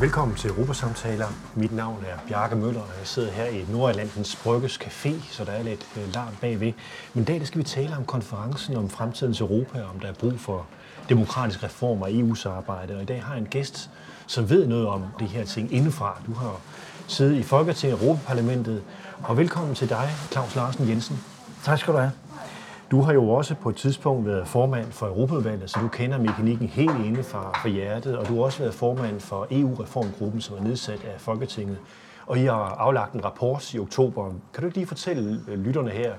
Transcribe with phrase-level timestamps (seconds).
[0.00, 1.26] Velkommen til Europasamtaler.
[1.54, 5.52] Mit navn er Bjarke Møller, og jeg sidder her i Nordatlantens Brygges Café, så der
[5.52, 6.72] er lidt øh, larm bagved.
[7.14, 10.40] Men i dag skal vi tale om konferencen om fremtidens Europa, om der er brug
[10.40, 10.66] for
[11.08, 12.96] demokratiske reformer og EU-samarbejde.
[12.96, 13.90] Og i dag har jeg en gæst,
[14.26, 16.20] som ved noget om de her ting indefra.
[16.26, 16.60] Du har
[17.06, 18.82] siddet i Folketinget, og Europaparlamentet.
[19.22, 21.24] og velkommen til dig, Claus Larsen Jensen.
[21.64, 22.12] Tak skal du have.
[22.90, 26.68] Du har jo også på et tidspunkt været formand for Europaudvalget, så du kender mekanikken
[26.68, 30.62] helt inde fra, fra hjertet, og du har også været formand for EU-reformgruppen, som er
[30.62, 31.78] nedsat af Folketinget.
[32.26, 34.28] Og I har aflagt en rapport i oktober.
[34.28, 36.14] Kan du ikke lige fortælle øh, lytterne her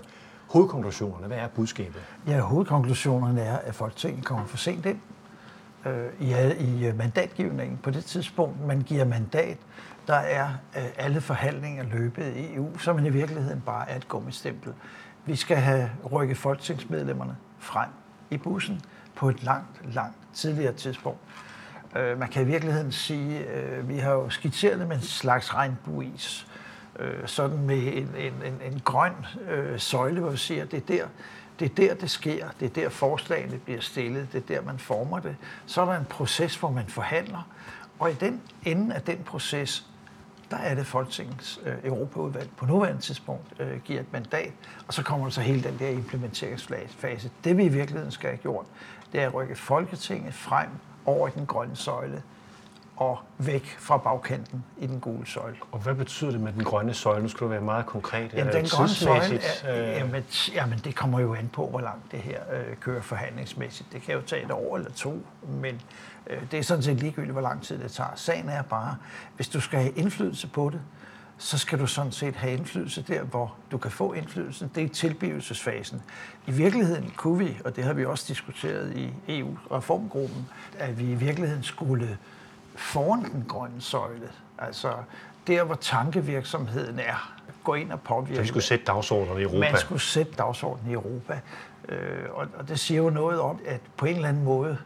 [0.47, 1.27] hovedkonklusionerne?
[1.27, 2.01] Hvad er budskabet?
[2.27, 4.99] Ja, hovedkonklusionerne er, at Folketinget kommer for sent ind
[5.85, 7.79] øh, i, i øh, mandatgivningen.
[7.83, 9.57] På det tidspunkt, man giver mandat,
[10.07, 14.07] der er øh, alle forhandlinger løbet i EU, så man i virkeligheden bare er et
[14.07, 14.73] gummistempel.
[15.25, 17.89] Vi skal have rykket folketingsmedlemmerne frem
[18.29, 18.81] i bussen
[19.15, 21.19] på et langt, langt tidligere tidspunkt.
[21.95, 25.55] Øh, man kan i virkeligheden sige, øh, vi har jo skitseret det med en slags
[25.55, 26.47] regnbueis,
[26.99, 29.13] Øh, sådan med en, en, en, en grøn
[29.49, 31.07] øh, søjle, hvor vi siger, det er der,
[31.59, 32.47] det er der, det sker.
[32.59, 34.27] Det er der, forslagene bliver stillet.
[34.33, 35.35] Det er der, man former det.
[35.65, 37.47] Så er der en proces, hvor man forhandler.
[37.99, 39.85] Og i den ende af den proces,
[40.51, 44.53] der er det Folketingets øh, Europaudvalg på nuværende tidspunkt øh, giver et mandat,
[44.87, 47.31] og så kommer der så hele den der implementeringsfase.
[47.43, 48.65] Det vi i virkeligheden skal have gjort,
[49.11, 50.69] det er at rykke Folketinget frem
[51.05, 52.23] over i den grønne søjle
[52.99, 55.55] og væk fra bagkanten i den gule søjle.
[55.71, 57.21] Og hvad betyder det med den grønne søjle?
[57.21, 58.33] Nu skal du være meget konkret.
[58.33, 62.11] Jamen, den grønne søjle, er, øh, jamen, jamen, det kommer jo an på, hvor langt
[62.11, 63.93] det her øh, kører forhandlingsmæssigt.
[63.93, 65.81] Det kan jo tage et år eller to, men øh,
[66.51, 68.09] det er sådan set ligegyldigt, hvor lang tid det tager.
[68.15, 68.95] Sagen er bare,
[69.35, 70.81] hvis du skal have indflydelse på det,
[71.37, 74.69] så skal du sådan set have indflydelse der, hvor du kan få indflydelse.
[74.75, 76.01] Det er tilblivelsesfasen.
[76.47, 81.15] I virkeligheden kunne vi, og det har vi også diskuteret i EU-reformgruppen, at vi i
[81.15, 82.17] virkeligheden skulle
[82.75, 84.29] foran den grønne søjle.
[84.57, 84.93] Altså
[85.47, 87.33] der, hvor tankevirksomheden er.
[87.63, 88.35] Gå ind og påvirke.
[88.35, 89.59] Så vi skulle sætte dagsordenen i Europa?
[89.59, 91.39] Man skulle sætte dagsordenen i Europa.
[91.89, 94.77] Øh, og, og det siger jo noget om, at på en eller anden måde,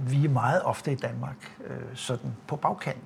[0.00, 3.04] vi er meget ofte i Danmark øh, sådan på bagkant.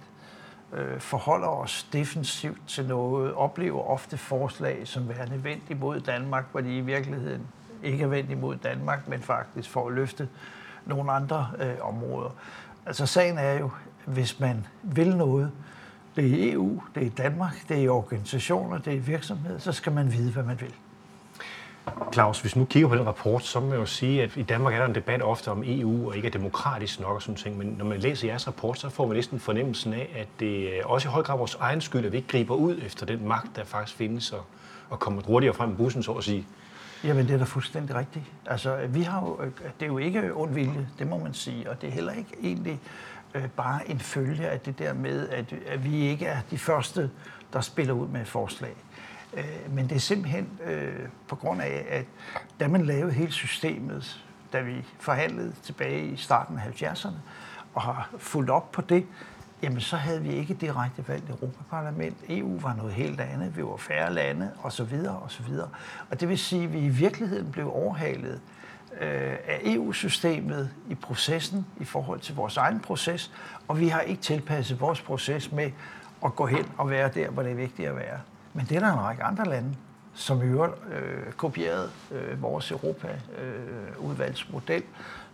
[0.73, 6.61] Øh, forholder os defensivt til noget, oplever ofte forslag, som værende vendt imod Danmark, hvor
[6.61, 7.47] de i virkeligheden
[7.83, 10.29] ikke er vendt imod Danmark, men faktisk for at løfte
[10.87, 12.31] nogle andre øh, områder.
[12.87, 13.71] Altså sagen er jo,
[14.07, 15.51] hvis man vil noget,
[16.17, 18.99] det er i EU, det er i Danmark, det er i organisationer, det er i
[18.99, 20.75] virksomheder, så skal man vide, hvad man vil.
[22.13, 24.75] Claus, hvis nu kigger på den rapport, så må jeg jo sige, at i Danmark
[24.75, 27.59] er der en debat ofte om EU og ikke er demokratisk nok og sådan ting,
[27.59, 30.85] men når man læser jeres rapport, så får man næsten fornemmelsen af, at det er
[30.85, 33.57] også i høj grad vores egen skyld, at vi ikke griber ud efter den magt,
[33.57, 34.45] der faktisk findes, og,
[34.91, 36.47] og kommer hurtigere frem i bussen, så at sige.
[37.05, 38.25] Jamen, det er da fuldstændig rigtigt.
[38.47, 39.51] Altså, vi har jo, øh,
[39.81, 42.37] det er jo ikke ond vilje, det må man sige, og det er heller ikke
[42.43, 42.81] egentlig
[43.35, 47.11] øh, bare en følge af det der med, at, at vi ikke er de første,
[47.53, 48.75] der spiller ud med et forslag.
[49.37, 52.05] Øh, men det er simpelthen øh, på grund af, at
[52.61, 57.17] da man lavede hele systemet, da vi forhandlede tilbage i starten af 70'erne,
[57.75, 59.07] og har fulgt op på det,
[59.63, 62.17] jamen så havde vi ikke direkte valgt Europaparlament.
[62.29, 63.57] EU var noget helt andet.
[63.57, 65.69] Vi var færre lande, og så videre, og så videre.
[66.11, 68.41] Og det vil sige, at vi i virkeligheden blev overhalet
[69.01, 73.33] øh, af EU-systemet i processen i forhold til vores egen proces,
[73.69, 75.71] og vi har ikke tilpasset vores proces med
[76.25, 78.21] at gå hen og være der, hvor det er vigtigt at være.
[78.55, 79.75] Men det er der en række andre lande,
[80.15, 84.77] som i øvrigt øh, kopierede øh, vores Europa-udvalgsmodel.
[84.77, 84.83] Øh,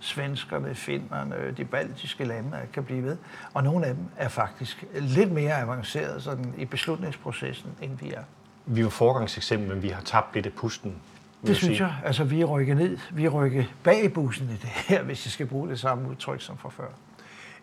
[0.00, 3.16] Svenskerne, finnerne, de baltiske lande kan blive ved.
[3.54, 8.22] Og nogle af dem er faktisk lidt mere avanceret sådan, i beslutningsprocessen, end vi er.
[8.66, 10.94] Vi er jo forgangseksempel, men vi har tabt lidt af pusten
[11.46, 11.86] det synes sige.
[11.86, 11.94] jeg.
[12.04, 12.98] Altså, vi rykker ned.
[13.10, 16.40] Vi rykker bag i bussen i det her, hvis jeg skal bruge det samme udtryk
[16.40, 16.88] som fra før.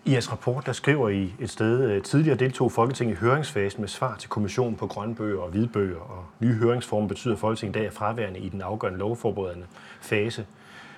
[0.07, 3.89] I jeres rapport, der skriver I et sted, øh, tidligere deltog Folketinget i høringsfasen med
[3.89, 7.87] svar til kommissionen på grønbøger og hvidbøger, og nye høringsformer betyder, at Folketinget i dag
[7.87, 9.66] er fraværende i den afgørende lovforberedende
[10.02, 10.46] fase.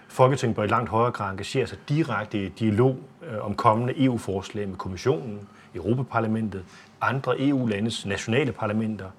[0.08, 2.98] Folketinget bør i langt højere grad engagere sig direkte i dialog
[3.32, 5.40] øh, om kommende EU-forslag med kommissionen,
[5.76, 6.64] Europaparlamentet,
[7.02, 9.10] andre EU-landes nationale parlamenter,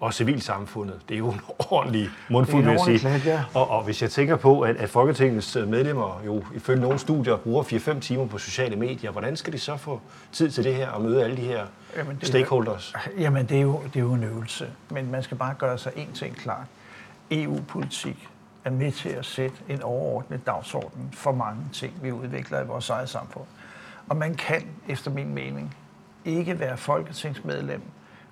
[0.00, 1.00] og civilsamfundet.
[1.08, 1.40] Det er jo en
[1.70, 2.98] ordentlig mundfuld, vil jeg sige.
[2.98, 3.44] Klat, ja.
[3.54, 7.62] og, og hvis jeg tænker på, at, at Folketingets medlemmer jo ifølge nogle studier bruger
[7.62, 10.00] 4-5 timer på sociale medier, hvordan skal de så få
[10.32, 11.66] tid til det her og møde alle de her
[11.96, 12.94] jamen, det, stakeholders?
[13.18, 15.92] Jamen, det er, jo, det er jo en øvelse, men man skal bare gøre sig
[15.92, 16.66] én ting klart.
[17.30, 18.28] EU-politik
[18.64, 22.90] er med til at sætte en overordnet dagsorden for mange ting, vi udvikler i vores
[22.90, 23.44] eget samfund.
[24.08, 25.76] Og man kan, efter min mening,
[26.24, 27.82] ikke være folketingsmedlem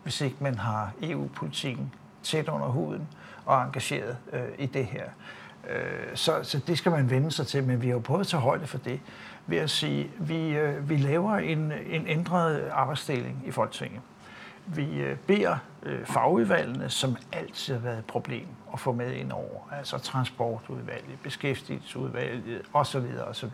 [0.07, 1.93] hvis ikke man har EU-politikken
[2.23, 3.09] tæt under huden
[3.45, 5.05] og engageret øh, i det her.
[5.71, 8.27] Øh, så, så det skal man vende sig til, men vi har jo prøvet at
[8.27, 9.01] tage højde for det
[9.47, 14.01] ved at sige, vi, øh, vi laver en, en ændret arbejdsdeling i Folketinget.
[14.67, 19.33] Vi øh, beder øh, fagudvalgene, som altid har været et problem at få med ind
[19.33, 23.51] over, altså transportudvalget, beskæftigelsesudvalget osv., osv.,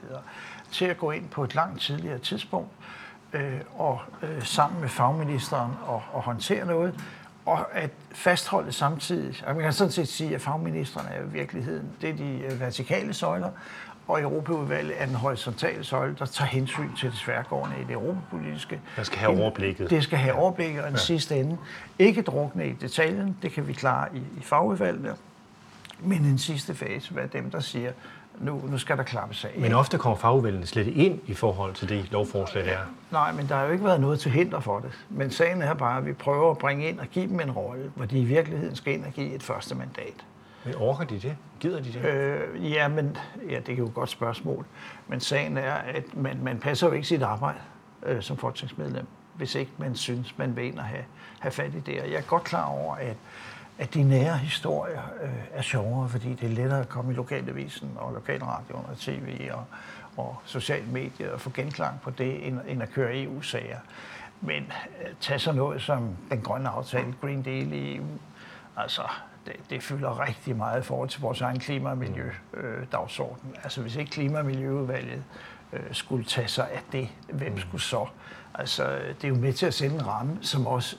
[0.70, 3.01] til at gå ind på et langt tidligere tidspunkt øh,
[3.75, 6.94] og øh, sammen med fagministeren og, og håndtere noget,
[7.46, 12.11] og at fastholde samtidig, man kan sådan set sige, at fagministerne er i virkeligheden, det
[12.11, 13.50] er de øh, vertikale søjler,
[14.08, 18.81] og Europaudvalget er den horisontale søjle, der tager hensyn til det sværgående i det europapolitiske.
[18.96, 19.90] Der skal have overblikket.
[19.90, 21.02] Det skal have overblikket, og den ja.
[21.02, 21.58] sidste ende
[21.99, 25.17] ikke drukne i detaljen, det kan vi klare i, i fagudvalget,
[26.00, 27.93] men den sidste fase er dem, der siger,
[28.38, 29.50] nu, nu skal der klappes af.
[29.58, 32.84] Men ofte kommer fagudvalgene slet ind i forhold til det lovforslag, der er.
[33.11, 34.90] Nej, men der har jo ikke været noget til hinder for det.
[35.08, 37.93] Men sagen er bare, at vi prøver at bringe ind og give dem en rolle,
[37.96, 40.25] hvor de i virkeligheden skal ind og give et første mandat.
[40.64, 41.37] Men orker de det?
[41.61, 42.05] Gider de det?
[42.05, 43.17] Øh, ja, men
[43.50, 44.67] ja, det er jo et godt spørgsmål.
[45.08, 47.58] Men sagen er, at man, man passer jo ikke sit arbejde
[48.06, 51.05] øh, som folketingsmedlem, hvis ikke man synes, man vil ind og have,
[51.38, 52.00] have fat i det.
[52.00, 53.17] Og jeg er godt klar over, at,
[53.82, 57.90] at de nære historier øh, er sjovere, fordi det er lettere at komme i lokalavisen
[57.96, 59.64] og lokalradioen og tv og,
[60.17, 63.79] og sociale medier og få genklang på det, end, end at køre EU-sager.
[64.40, 68.06] Men øh, tag så noget som den grønne aftale, Green Deal i EU.
[68.76, 69.02] Altså,
[69.46, 73.50] det, det fylder rigtig meget i forhold til vores egen klima- og miljø-dagsorden.
[73.52, 75.25] Øh, altså hvis ikke klima- og miljøudvalget
[75.73, 77.58] øh, skulle tage sig af det, hvem mm.
[77.58, 78.06] skulle så?
[78.55, 80.96] Altså det er jo med til at sende en ramme, som også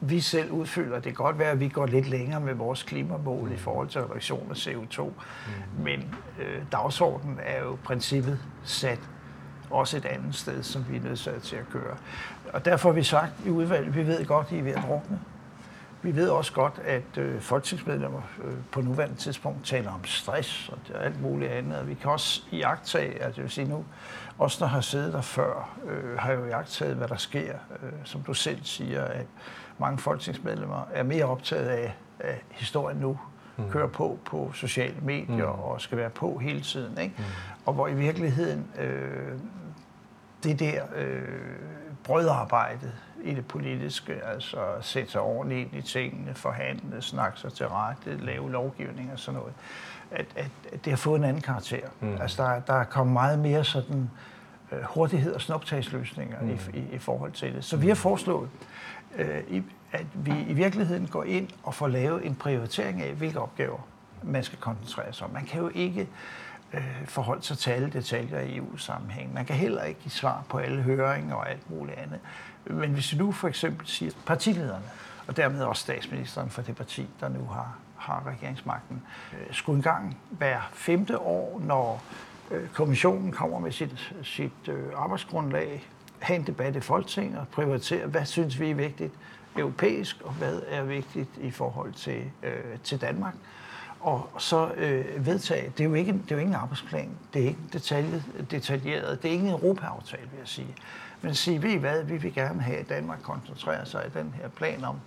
[0.00, 0.94] vi selv udfylder.
[0.94, 4.00] Det kan godt være, at vi går lidt længere med vores klimamål i forhold til
[4.00, 5.12] reduktion af CO2, mm.
[5.82, 9.00] men øh, dagsordenen er jo princippet sat
[9.70, 11.96] også et andet sted, som vi er nødt til at køre.
[12.52, 14.82] Og derfor har vi sagt i udvalget, vi ved godt, at I er ved at
[14.88, 15.20] drukne.
[16.02, 21.04] Vi ved også godt, at øh, folketingsmedlemmer øh, på nuværende tidspunkt taler om stress og
[21.04, 21.78] alt muligt andet.
[21.78, 23.84] Og vi kan også iagtage, altså det vil sige nu,
[24.38, 27.52] os der har siddet der før, øh, har jo iagtaget, hvad der sker.
[27.82, 29.26] Øh, som du selv siger, at
[29.78, 33.18] mange folketingsmedlemmer er mere optaget af, af historien nu,
[33.56, 33.70] mm.
[33.70, 35.60] kører på på sociale medier mm.
[35.60, 36.98] og skal være på hele tiden.
[36.98, 37.14] Ikke?
[37.18, 37.24] Mm.
[37.66, 39.38] Og hvor i virkeligheden øh,
[40.42, 41.22] det der øh,
[42.04, 42.92] brødarbejde
[43.24, 48.16] i det politiske, altså sætte sig ordentligt ind i tingene, forhandle, snakke sig til rette,
[48.16, 49.54] lave lovgivning og sådan noget,
[50.10, 51.88] at, at, at det har fået en anden karakter.
[52.00, 52.16] Mm.
[52.20, 54.10] Altså der, der er kommet meget mere sådan
[54.72, 56.50] uh, hurtighed og snuptagsløsninger mm.
[56.50, 57.64] i, i, i forhold til det.
[57.64, 58.48] Så vi har foreslået,
[59.18, 63.40] uh, i, at vi i virkeligheden går ind og får lavet en prioritering af, hvilke
[63.40, 63.78] opgaver
[64.22, 65.32] man skal koncentrere sig om.
[65.32, 66.08] Man kan jo ikke
[66.72, 69.34] øh, forholde sig til alle detaljer i EU-sammenhæng.
[69.34, 72.20] Man kan heller ikke give svar på alle høringer og alt muligt andet.
[72.64, 74.84] Men hvis du nu for eksempel siger partilederne,
[75.26, 79.02] og dermed også statsministeren for det parti, der nu har, har regeringsmagten,
[79.32, 82.02] øh, skulle engang hver femte år, når
[82.50, 85.88] øh, kommissionen kommer med sit, sit øh, arbejdsgrundlag,
[86.20, 89.12] have en debat i Folketinget og prioritere, hvad synes vi er vigtigt
[89.58, 93.34] europæisk, og hvad er vigtigt i forhold til, øh, til Danmark
[94.06, 97.42] og så øh, vedtage, det er jo ikke, det er jo ikke en arbejdsplan, det
[97.42, 100.74] er ikke detaljet, detaljeret, det er ikke en Europa-aftale, vil jeg sige.
[101.22, 104.34] Men sige, ved I hvad, vi vil gerne have, at Danmark koncentrerer sig i den
[104.40, 105.00] her plan om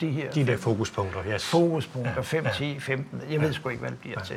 [0.00, 0.30] de her...
[0.30, 1.44] De der fokuspunkter, yes.
[1.44, 2.50] Fokuspunkter, 5, ja.
[2.52, 4.24] 10, 15, jeg ved sgu ikke, hvad det bliver ja.
[4.24, 4.36] til.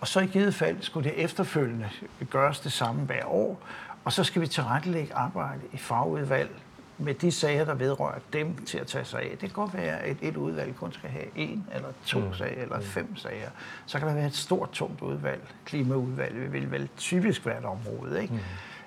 [0.00, 1.90] Og så i givet fald skulle det efterfølgende
[2.30, 3.60] gøres det samme hver år,
[4.04, 6.50] og så skal vi tilrettelægge arbejde i fagudvalg,
[6.98, 9.28] med de sager, der vedrører dem til at tage sig af.
[9.30, 12.34] Det kan godt være, at et udvalg kun skal have en eller to mm.
[12.34, 12.84] sager eller mm.
[12.84, 13.50] fem sager.
[13.86, 15.42] Så kan der være et stort, tungt udvalg.
[15.64, 18.34] Klimaudvalg det vil vel typisk være et område, ikke?
[18.34, 18.40] Mm.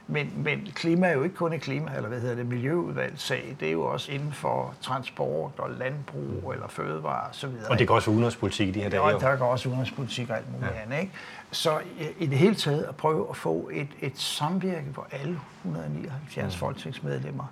[0.09, 3.55] Men, men klima er jo ikke kun et klima, eller hvad hedder det, miljøudvalgssag.
[3.59, 6.51] Det er jo også inden for transport og landbrug mm.
[6.51, 7.49] eller fødevare osv.
[7.69, 9.07] Og det går også udenrigspolitik i de her dage.
[9.07, 10.81] Ja, der går også udenrigspolitik og alt muligt ja.
[10.81, 10.99] andet.
[10.99, 11.11] Ikke?
[11.51, 11.79] Så
[12.19, 16.59] i det hele taget at prøve at få et, et samvirke, hvor alle 179 mm.
[16.59, 17.45] folketingsmedlemmer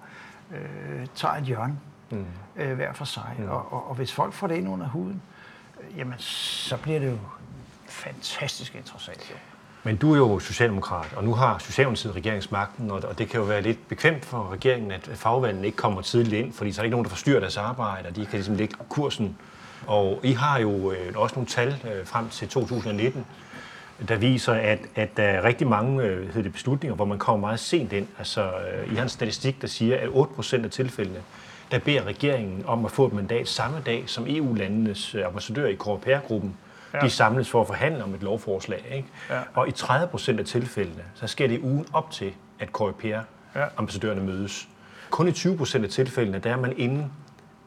[0.51, 2.25] øh, tager et hjørne mm.
[2.55, 3.35] øh, hver for sig.
[3.37, 3.49] Mm.
[3.49, 5.21] Og, og, og hvis folk får det ind under huden,
[5.79, 7.17] øh, jamen så bliver det jo
[7.85, 9.31] fantastisk interessant.
[9.31, 9.35] Jo.
[9.85, 13.61] Men du er jo socialdemokrat, og nu har Socialdemokratiet regeringsmagten, og det kan jo være
[13.61, 16.91] lidt bekvemt for regeringen, at fagvalgene ikke kommer tidligt ind, fordi så er der ikke
[16.91, 19.37] nogen, der forstyrrer deres arbejde, og de kan ligesom lægge kursen.
[19.87, 23.25] Og I har jo øh, også nogle tal øh, frem til 2019,
[24.07, 27.47] der viser, at, at der er rigtig mange øh, hedder det, beslutninger, hvor man kommer
[27.47, 28.07] meget sent ind.
[28.17, 28.51] Altså,
[28.91, 31.19] I har en statistik, der siger, at 8% af tilfældene,
[31.71, 36.55] der beder regeringen om at få et mandat samme dag, som EU-landenes ambassadør i Coreper-gruppen,
[36.95, 37.05] ja.
[37.05, 38.85] de samles for at forhandle om et lovforslag.
[38.91, 39.07] Ikke?
[39.29, 39.39] Ja.
[39.53, 44.67] Og i 30% af tilfældene, så sker det ugen op til, at Coreper-ambassadørerne mødes.
[45.09, 47.09] Kun i 20% af tilfældene, der er man inde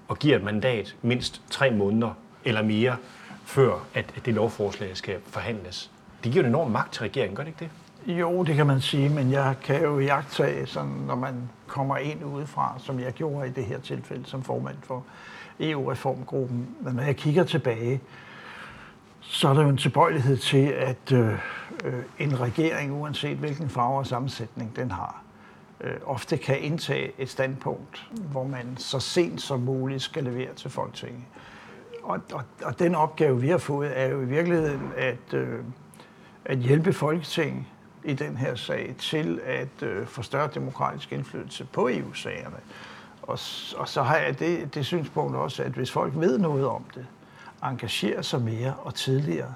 [0.09, 2.11] og giver et mandat mindst tre måneder
[2.45, 2.97] eller mere
[3.45, 5.91] før at, at det lovforslag skal forhandles.
[6.25, 7.71] Det giver en enorm magt til regeringen, gør det ikke det?
[8.19, 12.25] Jo, det kan man sige, men jeg kan jo jagtage, sådan, når man kommer ind
[12.25, 15.05] udefra, som jeg gjorde i det her tilfælde som formand for
[15.61, 16.69] EU-reformgruppen.
[16.81, 18.01] Men når jeg kigger tilbage,
[19.31, 21.33] så er der jo en tilbøjelighed til, at øh,
[21.85, 25.23] øh, en regering, uanset hvilken farve og sammensætning den har,
[25.81, 30.71] øh, ofte kan indtage et standpunkt, hvor man så sent som muligt skal levere til
[30.71, 31.25] Folketinget.
[32.03, 35.59] Og, og, og den opgave, vi har fået, er jo i virkeligheden at, øh,
[36.45, 37.65] at hjælpe Folketinget
[38.05, 42.57] i den her sag til at øh, få større demokratisk indflydelse på EU-sagerne.
[43.23, 43.39] Og,
[43.77, 47.07] og så har jeg det, det synspunkt også, at hvis folk ved noget om det,
[47.63, 49.55] engagerer sig mere og tidligere,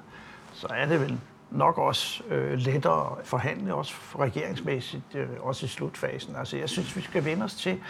[0.52, 5.68] så er det vel nok også øh, lettere at forhandle, også regeringsmæssigt, øh, også i
[5.68, 6.36] slutfasen.
[6.36, 7.80] Altså, jeg synes, vi skal vende os til,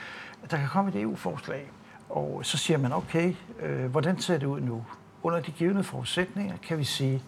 [0.45, 1.71] at der kan komme et EU-forslag,
[2.09, 4.85] og så siger man, okay, øh, hvordan ser det ud nu?
[5.23, 7.23] Under de givende forudsætninger kan vi sige,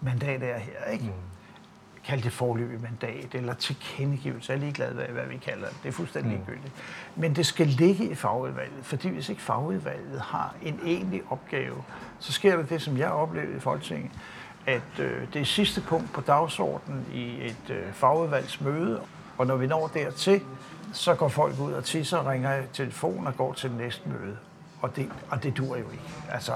[0.00, 1.04] mandatet er her, ikke?
[1.04, 1.27] Mm.
[2.08, 4.52] Kald det forløbig mandat eller tilkendegivelse.
[4.52, 5.76] Jeg er ligeglad, hvad, hvad vi kalder det.
[5.82, 6.38] Det er fuldstændig mm.
[6.38, 6.74] ligegyldigt.
[7.16, 11.84] Men det skal ligge i fagudvalget, fordi hvis ikke fagudvalget har en egentlig opgave,
[12.18, 14.10] så sker der det, som jeg oplevede i Folketinget,
[14.66, 19.00] at øh, det er sidste punkt på dagsordenen i et øh, fagudvalgsmøde,
[19.38, 20.40] og når vi når dertil,
[20.92, 24.36] så går folk ud og tisser, ringer i telefon og går til det næste møde.
[24.82, 26.04] Og det, og det dur jo ikke.
[26.30, 26.52] Altså,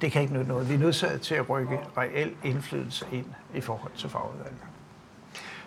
[0.00, 0.68] det kan ikke nytte noget.
[0.68, 4.58] Vi er nødt til at rykke reel indflydelse ind i forhold til fagudvalget.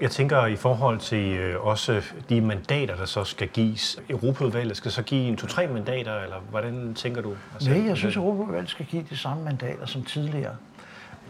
[0.01, 3.99] Jeg tænker i forhold til øh, også de mandater, der så skal gives.
[4.09, 7.35] Europaudvalget skal så give en to-tre mandater, eller hvordan tænker du?
[7.53, 10.55] Altså, Nej, jeg synes, at Europaudvalget skal give de samme mandater som tidligere.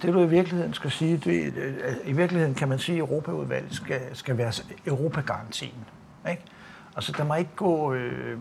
[0.01, 3.75] Det du i virkeligheden skal sige, det, øh, i virkeligheden kan man sige, at Europaudvalget
[3.75, 4.51] skal, skal være
[4.85, 5.85] Europagarantien.
[6.29, 6.43] Ikke?
[6.95, 8.37] Altså, der må ikke gå øh, øh,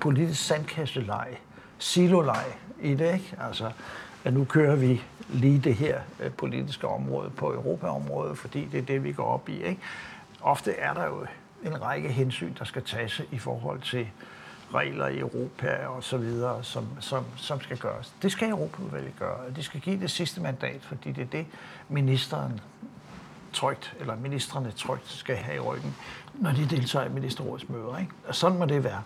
[0.00, 1.36] politisk sandkastelej,
[1.78, 2.44] silolej
[2.82, 3.14] i det.
[3.14, 3.34] Ikke?
[3.48, 3.70] Altså,
[4.26, 8.82] at nu kører vi lige det her øh, politiske område på Europaområdet, fordi det er
[8.82, 9.62] det, vi går op i.
[9.62, 9.80] Ikke?
[10.40, 11.26] Ofte er der jo
[11.64, 14.08] en række hensyn, der skal tages i forhold til
[14.74, 18.14] regler i Europa og så videre, som, som, som skal gøres.
[18.22, 19.50] Det skal Europaudvalget gøre.
[19.56, 21.46] De skal give det sidste mandat, fordi det er det,
[21.88, 22.60] ministeren
[23.52, 25.96] trygt, eller ministerne trygt skal have i ryggen,
[26.34, 27.98] når de deltager i ministerrådsmøder.
[27.98, 28.12] Ikke?
[28.28, 29.02] Og sådan må det være.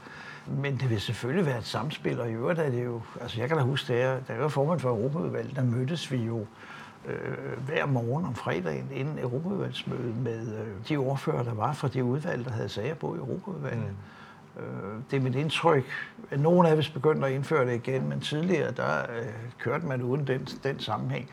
[0.47, 3.49] Men det vil selvfølgelig være et samspil, og i øvrigt er det jo, altså jeg
[3.49, 6.47] kan da huske, da jeg, da jeg var formand for Europaudvalget, der mødtes vi jo
[7.07, 12.05] øh, hver morgen om fredagen inden Europaudvalgsmødet med øh, de ordfører, der var fra de
[12.05, 13.95] udvalg, der havde sager på i Europaudvalget.
[14.57, 14.63] Mm.
[14.63, 15.85] Øh, det er mit indtryk,
[16.31, 19.27] at nogen af os begyndte at indføre det igen, men tidligere der øh,
[19.59, 21.31] kørte man uden den, den sammenhæng.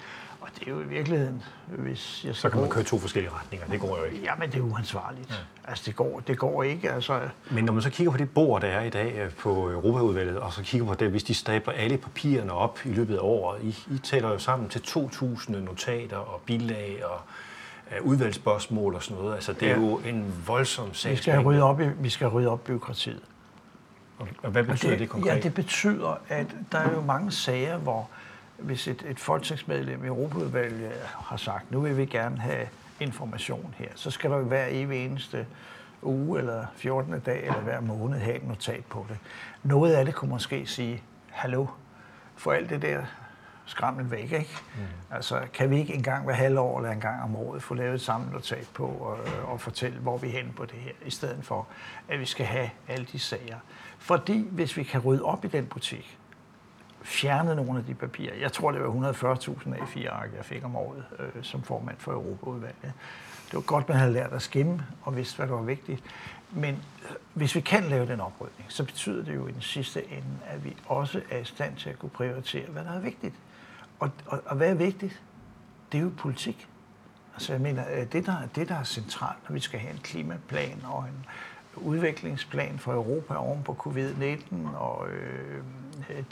[0.57, 3.67] Og det er jo i virkeligheden, hvis jeg så kan man køre to forskellige retninger.
[3.67, 4.23] Det går jo ikke.
[4.23, 5.29] Ja, men det er uansvarligt.
[5.29, 5.35] Ja.
[5.67, 6.91] Altså, det går, det går ikke.
[6.91, 7.19] Altså...
[7.51, 10.39] Men når man så kigger på det bord, der er i dag øh, på Europaudvalget,
[10.39, 13.63] og så kigger på det, hvis de stabler alle papirerne op i løbet af året,
[13.63, 17.21] I, I taler jo sammen til 2.000 notater og bilag og
[17.99, 19.35] uh, udvalgsspørgsmål og sådan noget.
[19.35, 19.79] Altså, det er ja.
[19.79, 21.11] jo en voldsom sag.
[21.11, 23.21] Vi skal rydde op i, vi skal rydde op byråkratiet.
[24.43, 25.35] Og hvad betyder det, det konkret?
[25.35, 28.09] Ja, det betyder, at der er jo mange sager, hvor
[28.59, 32.67] hvis et, et folketingsmedlem i Europaudvalget har sagt, nu vil vi gerne have
[32.99, 35.47] information her, så skal der jo hver evig eneste
[36.01, 37.19] uge eller 14.
[37.19, 39.17] dag eller hver måned have et notat på det.
[39.63, 41.65] Noget af det kunne måske sige, hallo,
[42.35, 43.03] for alt det der
[43.65, 44.57] skrammel væk, ikke?
[44.75, 44.81] Mm.
[45.11, 48.01] Altså, kan vi ikke engang hver halvår eller en gang om året få lavet et
[48.01, 51.45] samlet notat på og, og fortælle, hvor vi er henne på det her, i stedet
[51.45, 51.67] for,
[52.07, 53.57] at vi skal have alle de sager.
[53.97, 56.16] Fordi hvis vi kan rydde op i den butik,
[57.07, 58.35] fjernet nogle af de papirer.
[58.35, 62.93] Jeg tror, det var 140.000 A4-ark, jeg fik om året øh, som formand for Europaudvalget.
[63.45, 66.03] Det var godt, man havde lært at skimme og vidste, hvad der var vigtigt.
[66.51, 70.11] Men øh, hvis vi kan lave den oprydning, så betyder det jo i den sidste
[70.11, 73.35] ende, at vi også er i stand til at kunne prioritere, hvad der er vigtigt.
[73.99, 75.21] Og, og, og hvad er vigtigt?
[75.91, 76.67] Det er jo politik.
[77.33, 79.99] Altså jeg mener, øh, det der, det der er centralt, når vi skal have en
[80.03, 81.25] klimaplan og en
[81.81, 85.63] udviklingsplan for Europa oven på covid-19 og øh,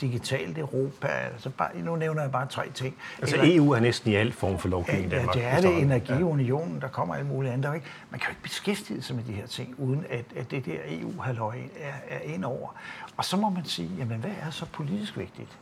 [0.01, 1.07] digitalt Europa.
[1.07, 2.95] Altså bare, nu nævner jeg bare tre ting.
[3.19, 5.35] Altså Eller, EU er næsten i al form for lovgivning i Danmark.
[5.35, 5.81] Ja, det er det.
[5.81, 7.75] Energiunionen, der kommer alt muligt andet.
[7.75, 7.87] Ikke?
[8.11, 10.77] Man kan jo ikke beskæftige sig med de her ting, uden at, at det der
[10.87, 12.75] EU-halløj er, er ind over.
[13.17, 15.57] Og så må man sige, jamen hvad er så politisk vigtigt?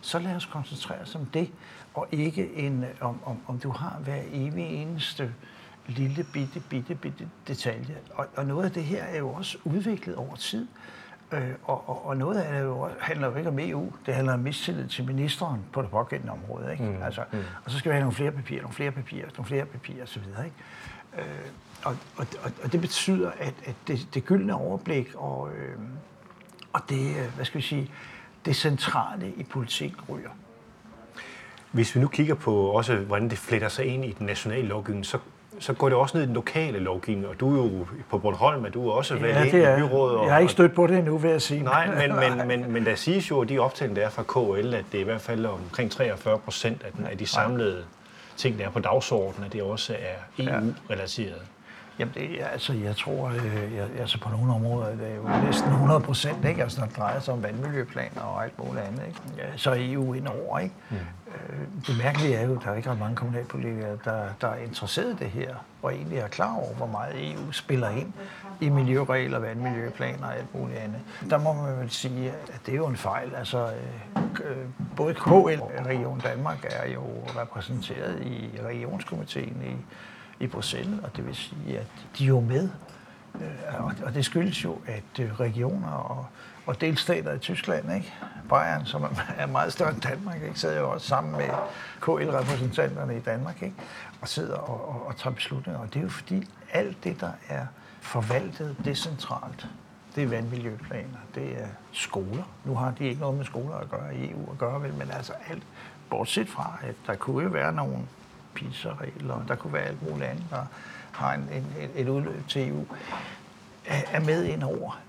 [0.00, 1.50] Så lad os koncentrere os om det,
[1.94, 5.34] og ikke en, om, om, om du har hver evig eneste
[5.88, 7.96] lille bitte, bitte, bitte detalje.
[8.10, 10.66] Og, og noget af det her er jo også udviklet over tid.
[11.32, 14.34] Øh, og, og, og noget af det jo, handler jo ikke om EU, det handler
[14.34, 16.72] om mistillid til ministeren på det pågældende område.
[16.72, 16.84] Ikke?
[16.84, 17.38] Mm, altså, mm.
[17.64, 20.22] Og så skal vi have nogle flere papirer, nogle flere papirer, nogle flere papirer osv.
[20.22, 20.56] Ikke?
[21.18, 21.24] Øh,
[21.84, 25.78] og, og, og, og det betyder, at, at det, det gyldne overblik og, øh,
[26.72, 27.90] og det, hvad skal vi sige,
[28.44, 30.30] det centrale i politik ryger.
[31.72, 35.06] Hvis vi nu kigger på også, hvordan det fletter sig ind i den nationale lovgivning,
[35.06, 35.18] så
[35.58, 38.64] så går det også ned i den lokale lovgivning, og du er jo på Bornholm,
[38.64, 40.18] at du er også valgt ind i byrådet.
[40.18, 41.62] Og, jeg har ikke stødt på det endnu, vil jeg sige.
[41.62, 44.74] Nej, men, men, men, men der siges jo, at de optællinger, der er fra KL,
[44.74, 47.84] at det er i hvert fald omkring 43 procent af, den, af de samlede
[48.36, 51.42] ting, der er på dagsordenen, at det også er EU-relateret.
[51.98, 55.70] Jamen, det, altså, jeg tror, øh, jeg, altså på nogle områder, det er jo næsten
[55.70, 56.62] 100 procent, ikke?
[56.62, 59.20] Altså, når det drejer sig om vandmiljøplaner og alt muligt andet, ikke?
[59.36, 60.74] Ja, så er EU ind over, ikke?
[60.90, 60.96] Mm.
[60.96, 64.56] Øh, det mærkelige er jo, at der er ikke ret mange kommunalpolitikere, der, der er
[64.56, 68.12] interesseret i det her, og egentlig er klar over, hvor meget EU spiller ind
[68.60, 71.00] i miljøregler, vandmiljøplaner og alt muligt andet.
[71.30, 73.34] Der må man vel sige, at det er jo en fejl.
[73.34, 73.70] Altså,
[74.44, 74.56] øh,
[74.96, 75.28] både KL
[75.60, 77.02] og Region Danmark er jo
[77.40, 79.76] repræsenteret i regionskomiteen i
[80.40, 81.86] i Bruxelles, og det vil sige, at
[82.18, 82.70] de er jo med.
[83.34, 86.26] Øh, og det skyldes jo, at øh, regioner og,
[86.66, 88.14] og delstater i Tyskland, ikke?
[88.48, 89.04] Bayern, som
[89.36, 90.60] er meget større end Danmark, ikke?
[90.60, 91.48] sidder jo også sammen med
[92.00, 93.76] KL-repræsentanterne i Danmark, ikke?
[94.20, 95.80] og sidder og, og, og tager beslutninger.
[95.80, 97.66] Og det er jo fordi, alt det, der er
[98.00, 99.68] forvaltet decentralt,
[100.14, 102.42] det er vandmiljøplaner, det er skoler.
[102.64, 105.10] Nu har de ikke noget med skoler at gøre i EU at gøre, vel, men
[105.10, 105.62] altså alt,
[106.10, 107.98] bortset fra, at der kunne jo være nogle
[108.58, 110.64] PISA-regler, der kunne være alt muligt andet, der
[111.12, 112.86] har en, en, et udløb til EU,
[113.86, 115.00] er med ind over.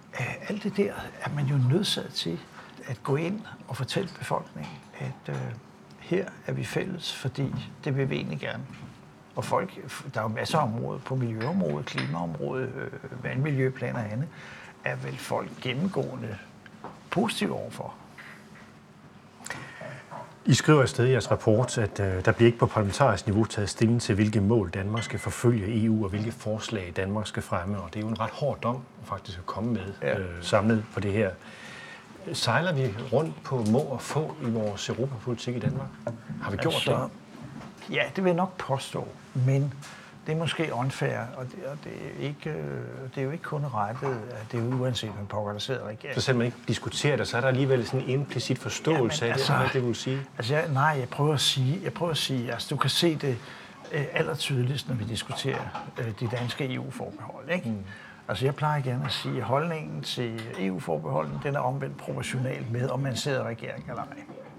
[0.50, 2.39] Alt det der er man jo nødsaget til
[2.86, 5.36] at gå ind og fortælle befolkningen, at øh,
[6.00, 7.53] her er vi fælles, fordi
[7.84, 8.63] det vil vi egentlig gerne.
[9.36, 9.75] Og folk,
[10.13, 14.27] der er jo masser af områder på miljøområdet, klimaområdet, øh, vandmiljøplaner og andet,
[14.84, 16.38] er vel folk gennemgående
[17.10, 17.94] positive overfor.
[20.50, 23.46] I skriver et sted i jeres rapport, at øh, der bliver ikke på parlamentarisk niveau
[23.46, 27.79] taget stilling til, hvilke mål Danmark skal forfølge EU, og hvilke forslag Danmark skal fremme.
[27.79, 30.20] Og det er jo en ret hård dom faktisk at komme med ja.
[30.20, 31.32] øh, samlet på det her.
[32.34, 35.88] Sejler vi rundt på må og få i vores europapolitik i Danmark?
[36.41, 37.08] Har vi gjort altså,
[37.88, 37.96] det?
[37.96, 39.08] Ja, det vil jeg nok påstå.
[39.34, 39.74] Men
[40.29, 43.44] det er måske unfair, og det, og det, er, ikke, øh, det er jo ikke
[43.44, 46.15] kun rettet, at det er uanset, hvem pokker der sidder regering.
[46.15, 49.31] Så selvom man ikke diskuterer det, så er der alligevel sådan en implicit forståelse ja,
[49.31, 50.22] altså, af det, altså, det vil sige?
[50.37, 53.15] Altså, jeg, nej, jeg prøver at sige, jeg prøver at sige, altså, du kan se
[53.15, 53.37] det
[53.92, 57.70] øh, allertydeligst, når vi diskuterer øh, de danske EU-forbehold, ikke?
[57.70, 57.83] Mm.
[58.27, 62.89] Altså, jeg plejer gerne at sige, at holdningen til EU-forbeholden, den er omvendt proportional med,
[62.89, 64.03] om man sidder i regering eller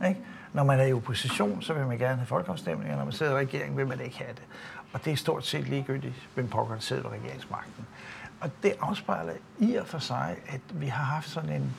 [0.01, 0.09] ej.
[0.09, 0.21] Ikke?
[0.53, 3.37] Når man er i opposition, så vil man gerne have folkeafstemninger, når man sidder i
[3.37, 4.43] regering, vil man ikke have det.
[4.93, 7.87] Og det er stort set ligegyldigt, hvem pokker der sidder ved regeringsmagten.
[8.41, 11.75] Og det afspejler i og for sig, at vi har haft sådan en,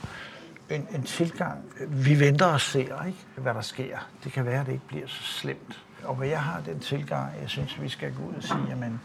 [0.70, 1.64] en, en tilgang.
[1.88, 3.98] Vi venter og ser, ikke, hvad der sker.
[4.24, 5.84] Det kan være, at det ikke bliver så slemt.
[6.04, 9.02] Og hvad jeg har den tilgang, jeg synes, vi skal gå ud og sige, jamen,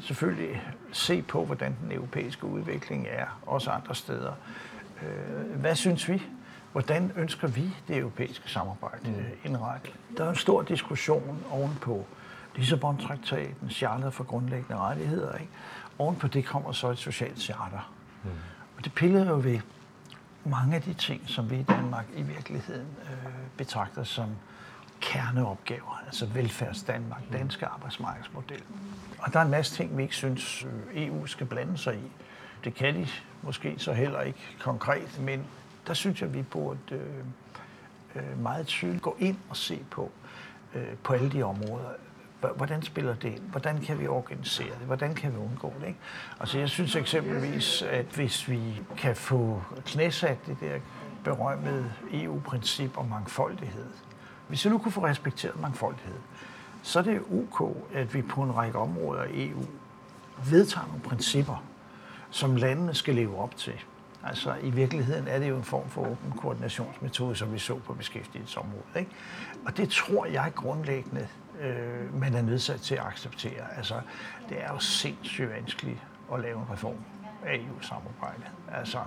[0.00, 4.32] selvfølgelig se på, hvordan den europæiske udvikling er, også andre steder.
[5.02, 6.22] Øh, hvad synes vi?
[6.72, 9.24] Hvordan ønsker vi det europæiske samarbejde mm.
[9.44, 9.94] indrettet?
[10.16, 12.06] Der er en stor diskussion ovenpå
[12.56, 15.36] Lissabon-traktaten, charter for grundlæggende rettigheder.
[15.36, 15.52] Ikke?
[15.98, 17.92] Oven på det kommer så et socialt charter.
[18.24, 18.30] Mm.
[18.76, 19.60] Og det piller jo ved
[20.44, 24.28] mange af de ting, som vi i Danmark i virkeligheden øh, betragter som
[25.00, 27.38] kerneopgaver, altså velfærdsdanmark, mm.
[27.38, 28.62] danske arbejdsmarkedsmodel.
[29.18, 32.12] Og der er en masse ting, vi ikke synes, øh, EU skal blande sig i.
[32.64, 33.08] Det kan de
[33.42, 35.44] måske så heller ikke konkret, men
[35.86, 37.00] der synes jeg, vi burde øh,
[38.14, 40.10] øh meget tydeligt gå ind og se på,
[40.74, 41.90] øh, på alle de områder
[42.56, 43.42] hvordan spiller det ind?
[43.50, 44.86] Hvordan kan vi organisere det?
[44.86, 45.86] Hvordan kan vi undgå det?
[45.86, 45.98] Ikke?
[46.40, 50.78] Altså jeg synes eksempelvis, at hvis vi kan få knæsat det der
[51.24, 53.86] berømmede EU-princip om mangfoldighed,
[54.48, 56.18] hvis vi nu kunne få respekteret mangfoldighed,
[56.82, 59.64] så er det ok, at vi på en række områder i EU
[60.50, 61.64] vedtager nogle principper,
[62.30, 63.74] som landene skal leve op til.
[64.24, 67.92] Altså i virkeligheden er det jo en form for åben koordinationsmetode, som vi så på
[67.92, 68.96] beskæftigelsesområdet.
[68.96, 69.10] Ikke?
[69.66, 71.28] Og det tror jeg grundlæggende
[71.60, 73.76] øh, man er nødsat til at acceptere.
[73.76, 74.00] Altså,
[74.48, 76.96] det er jo sindssygt vanskeligt at lave en reform
[77.46, 78.50] af EU-samarbejdet.
[78.72, 78.98] Altså,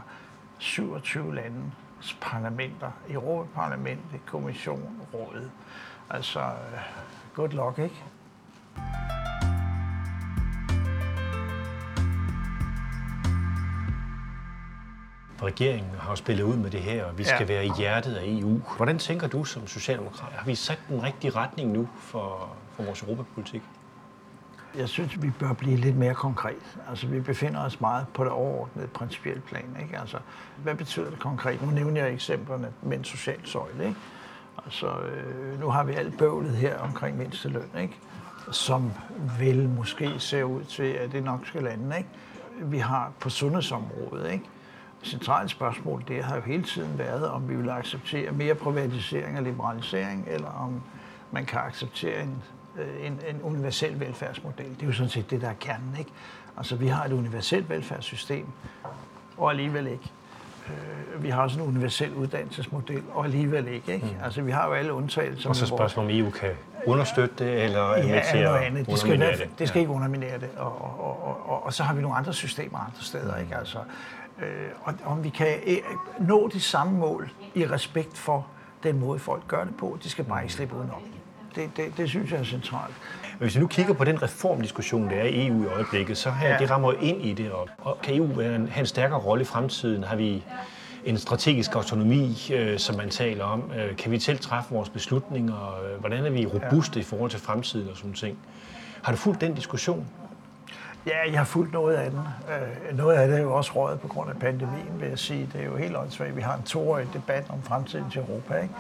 [0.58, 5.52] 27 landes parlamenter, Europaparlamentet, kommission, rådet.
[6.10, 6.80] Altså, øh,
[7.36, 8.04] good luck, ikke?
[15.44, 17.54] Regeringen har jo spillet ud med det her, og vi skal ja.
[17.54, 18.62] være i hjertet af EU.
[18.78, 20.32] Hvordan tænker du som socialdemokrat?
[20.32, 23.62] Har vi sat den rigtige retning nu for, for vores europapolitik?
[24.78, 26.78] Jeg synes, vi bør blive lidt mere konkret.
[26.90, 29.78] Altså, vi befinder os meget på det overordnede principielle plan.
[29.82, 29.98] Ikke?
[30.00, 30.18] Altså,
[30.64, 31.62] hvad betyder det konkret?
[31.62, 33.84] Nu nævner jeg eksemplerne med en social søjle.
[33.84, 34.00] Ikke?
[34.66, 37.98] Altså, øh, nu har vi alt bøvlet her omkring mindsteløn, ikke?
[38.52, 38.92] som
[39.40, 41.98] vel måske ser ud til, at det nok skal lande.
[41.98, 42.10] Ikke?
[42.62, 44.46] Vi har på sundhedsområdet, ikke?
[45.04, 49.44] Centrale spørgsmål, det har jo hele tiden været, om vi vil acceptere mere privatisering og
[49.44, 50.82] liberalisering, eller om,
[51.32, 52.44] man kan acceptere en,
[52.78, 54.70] øh, en, en universel velfærdsmodel.
[54.70, 56.12] Det er jo sådan set det, der er kernen, ikke?
[56.58, 58.46] Altså, vi har et universelt velfærdssystem,
[59.38, 60.12] og alligevel ikke.
[60.68, 63.94] Øh, vi har også en universel uddannelsesmodel, og alligevel ikke.
[63.94, 64.06] ikke?
[64.06, 64.24] Mm.
[64.24, 65.50] Altså, vi har jo alle undtagelser.
[65.50, 66.52] Og så spørgsmålet om EU kan
[66.86, 68.88] understøtte det, eller ja, med til at andet.
[68.88, 69.50] Det skal, det.
[69.60, 69.82] det skal ja.
[69.82, 70.50] ikke underminere det.
[70.58, 73.36] Og, og, og, og, og så har vi nogle andre systemer andre steder.
[73.36, 73.42] Mm.
[73.42, 73.56] Ikke?
[73.56, 73.78] Altså,
[74.42, 75.78] øh, og om vi kan øh,
[76.20, 78.48] nå de samme mål i respekt for
[78.84, 81.02] den måde, folk gør det på, de skal bare ikke slippe udenom.
[81.56, 82.94] Det, det, det synes jeg er centralt.
[83.24, 86.32] Men hvis vi nu kigger på den reformdiskussion, der er i EU i øjeblikket, så
[86.32, 86.58] her, ja.
[86.58, 87.52] det rammer ind i det.
[87.52, 90.04] Og, og kan EU have en stærkere rolle i fremtiden?
[90.04, 90.44] Har vi
[91.06, 93.72] en strategisk autonomi, øh, som man taler om?
[93.78, 95.80] Øh, kan vi selv træffe vores beslutninger?
[95.84, 97.02] Øh, hvordan er vi robuste ja.
[97.02, 98.38] i forhold til fremtiden og sådan ting?
[99.04, 100.08] Har du fulgt den diskussion?
[101.06, 102.20] Ja, jeg har fulgt noget af den.
[102.20, 105.50] Øh, noget af det er jo også rådet på grund af pandemien, vil jeg sige.
[105.54, 106.36] Det er jo helt åndssvagt.
[106.36, 108.74] Vi har en toårig debat om fremtiden til Europa, ikke?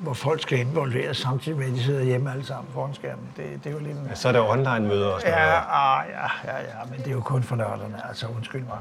[0.00, 3.28] hvor folk skal involveres samtidig med, at de sidder hjemme alle sammen foran skærmen.
[3.36, 3.96] Det, det er jo lidt...
[4.08, 5.62] Ja, så er der online-møder og sådan ja, noget.
[5.70, 8.78] Ah, ja, ja, ja, men det er jo kun for nørderne, altså undskyld mig.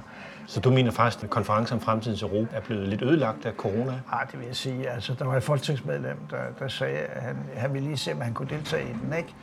[0.47, 3.91] Så du mener faktisk, at konferencen om fremtidens Europa er blevet lidt ødelagt af corona?
[3.91, 4.89] Ja, det vil jeg sige.
[4.89, 8.21] Altså, der var et folketingsmedlem, der, der sagde, at han, han ville lige se, om
[8.21, 9.35] han kunne deltage i den, ikke?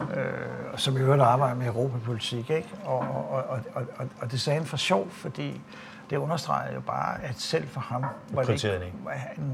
[0.00, 2.50] Øh, som i øvrigt arbejder med europapolitik.
[2.50, 2.68] Ikke?
[2.84, 5.60] Og, og, og, og, og, det sagde han for sjov, fordi
[6.10, 8.84] det understreger jo bare, at selv for ham var det ikke...
[8.84, 8.96] ikke.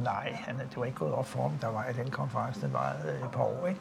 [0.04, 1.52] Nej, han, det var ikke gået op for ham.
[1.60, 3.80] Der var i den konference, den var et par år, ikke?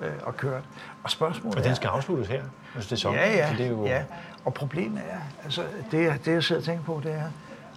[0.00, 0.62] Øh, og kørt.
[1.04, 2.42] Og spørgsmålet Og den skal afsluttes her?
[2.74, 3.84] Altså, det er sommer, ja, ja, det er jo...
[3.84, 4.04] ja.
[4.44, 7.30] Og problemet er, altså, det, det jeg sidder og tænker på, det er,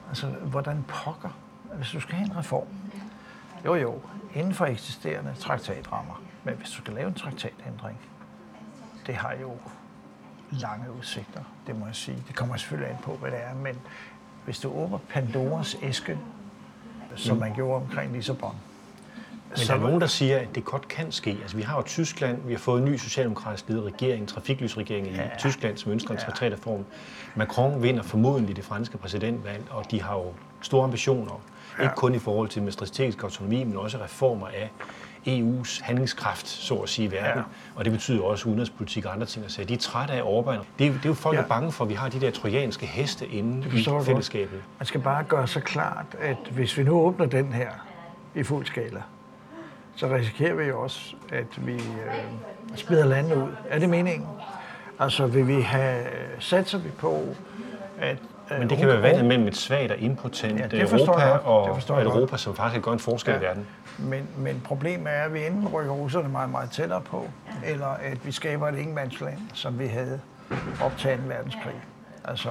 [0.09, 1.29] altså, hvordan pokker,
[1.73, 2.67] hvis du skal have en reform,
[3.65, 4.01] jo jo,
[4.33, 7.99] inden for eksisterende traktatrammer, men hvis du skal lave en traktatændring,
[9.07, 9.51] det har jo
[10.51, 12.23] lange udsigter, det må jeg sige.
[12.27, 13.75] Det kommer selvfølgelig an på, hvad det er, men
[14.45, 16.17] hvis du åbner Pandoras æske,
[17.15, 17.39] som mm.
[17.39, 18.55] man gjorde omkring Lissabon,
[19.49, 21.29] men der er nogen, der siger, at det godt kan ske.
[21.29, 25.15] Altså, vi har jo Tyskland, vi har fået en ny socialdemokratisk ledet regering, trafiklysregering i
[25.15, 25.29] ja.
[25.37, 26.25] Tyskland, som ønsker en ja.
[26.25, 26.85] traktatreform.
[27.35, 31.41] Macron vinder formodentlig det franske præsidentvalg, og de har jo store ambitioner.
[31.79, 31.83] Ja.
[31.83, 34.71] Ikke kun i forhold til med strategisk autonomi, men også reformer af
[35.27, 37.37] EU's handlingskraft, så at sige, i verden.
[37.37, 37.43] Ja.
[37.75, 39.51] Og det betyder også udenrigspolitik og andre ting.
[39.51, 40.65] Så de er trætte af Orbán.
[40.79, 41.37] Det er, det er jo folk, ja.
[41.37, 44.51] der er bange for, at vi har de der trojanske heste inde i fællesskabet.
[44.51, 44.79] Godt.
[44.79, 47.69] Man skal bare gøre så klart, at hvis vi nu åbner den her
[48.35, 49.01] i fuld skala,
[49.95, 51.81] så risikerer vi jo også, at vi øh,
[52.75, 53.51] smider landet ud.
[53.69, 54.27] Er det meningen?
[54.99, 56.05] Altså vil vi have,
[56.39, 57.23] satser vi på,
[57.99, 58.17] at
[58.49, 62.37] men det kan være valget mellem et svagt og impotent ja, Europa og et Europa,
[62.37, 63.39] som faktisk gør en forskel ja.
[63.39, 63.67] i verden.
[63.97, 67.27] Men, men problemet er, at vi enten rykker russerne meget, meget tættere på,
[67.65, 70.19] eller at vi skaber et ingenmandsland, som vi havde
[70.81, 71.81] optaget en verdenskrig.
[72.25, 72.49] Altså,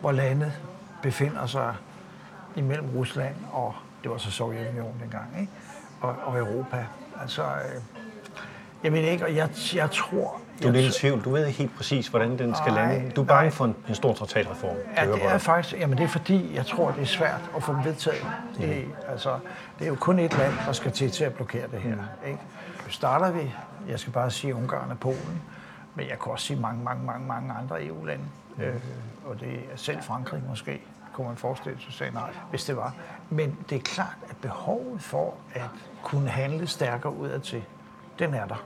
[0.00, 0.52] hvor landet
[1.02, 1.74] befinder sig
[2.56, 5.52] imellem Rusland og, det var så Sovjetunionen dengang, ikke?
[6.00, 6.86] Og, og Europa.
[7.22, 7.82] Altså, øh,
[8.84, 10.40] jeg ved ikke, og jeg, jeg tror...
[10.62, 11.24] Du er lidt i tvivl.
[11.24, 13.10] Du ved ikke helt præcis, hvordan den skal nej, lande.
[13.10, 14.76] Du er bange for en, en stor traktatreform.
[14.96, 15.80] Ja, det er faktisk...
[15.80, 18.26] Jamen, det er fordi, jeg tror, det er svært at få dem vedtaget.
[18.58, 19.38] Det, altså,
[19.78, 21.94] det er jo kun et land, der skal til til at blokere det her.
[21.94, 22.28] Mm.
[22.28, 22.38] Ikke?
[22.88, 23.54] Starter vi,
[23.88, 25.42] jeg skal bare sige Ungarn og Polen,
[25.94, 28.24] men jeg kan også sige mange, mange, mange, mange andre EU-lande.
[28.56, 28.62] Mm.
[28.62, 28.74] Øh,
[29.26, 30.80] og det er selv Frankrig måske,
[31.12, 32.94] kunne man forestille sig, sagde nej, hvis det var.
[33.30, 35.68] Men det er klart, at behovet for at
[36.02, 37.64] kunne handle stærkere udadtil,
[38.18, 38.64] den er der.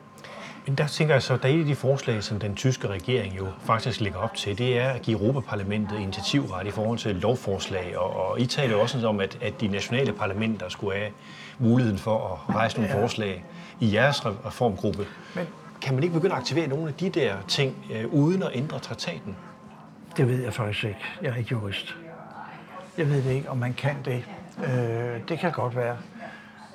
[0.69, 3.37] Men der tænker jeg så, at der et af de forslag, som den tyske regering
[3.37, 7.99] jo faktisk lægger op til, det er at give Europaparlamentet initiativret i forhold til lovforslag.
[7.99, 11.11] Og, og I taler jo også om, at, at de nationale parlamenter skulle have
[11.59, 13.03] muligheden for at rejse nogle ja.
[13.03, 13.45] forslag
[13.81, 15.07] i jeres reformgruppe.
[15.35, 15.47] Men,
[15.81, 18.79] kan man ikke begynde at aktivere nogle af de der ting, øh, uden at ændre
[18.79, 19.37] traktaten?
[20.17, 21.01] Det ved jeg faktisk ikke.
[21.23, 21.97] Jeg er ikke jurist.
[22.99, 24.25] Jeg ved det ikke, om man kan det.
[24.65, 25.97] Øh, det kan godt være.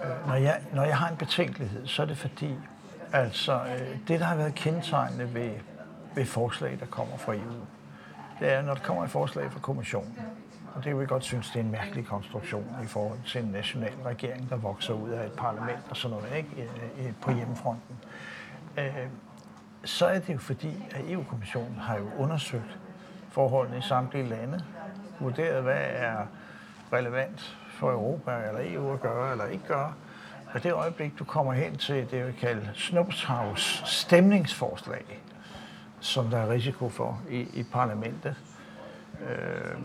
[0.03, 2.49] Øh, når, jeg, når jeg har en betænkelighed, så er det fordi,
[3.13, 5.51] Altså, øh, det, der har været kendetegnende ved,
[6.15, 7.65] ved forslag, der kommer fra EU,
[8.39, 10.19] det er, når der kommer et forslag fra kommissionen,
[10.75, 13.51] og det vil vi godt synes, det er en mærkelig konstruktion i forhold til en
[13.51, 16.49] national regering, der vokser ud af et parlament og sådan noget, ikke?
[16.57, 17.95] Øh, øh, på hjemmefronten.
[19.83, 22.79] Så er det jo fordi, at EU-kommissionen har jo undersøgt
[23.29, 24.63] forholdene i samtlige lande,
[25.19, 26.25] vurderet, hvad er
[26.93, 29.93] relevant for Europa eller EU at gøre eller ikke gøre,
[30.53, 35.21] og det øjeblik, du kommer hen til det, vi kalder Snupshavs stemningsforslag,
[35.99, 38.35] som der er risiko for i, i parlamentet,
[39.29, 39.77] øh,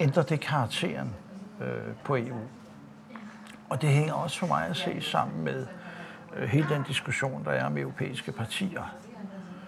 [0.00, 1.14] ændrer det karakteren
[1.60, 2.40] øh, på EU.
[3.68, 5.66] Og det hænger også for mig at se sammen med
[6.36, 8.94] øh, hele den diskussion, der er om europæiske partier.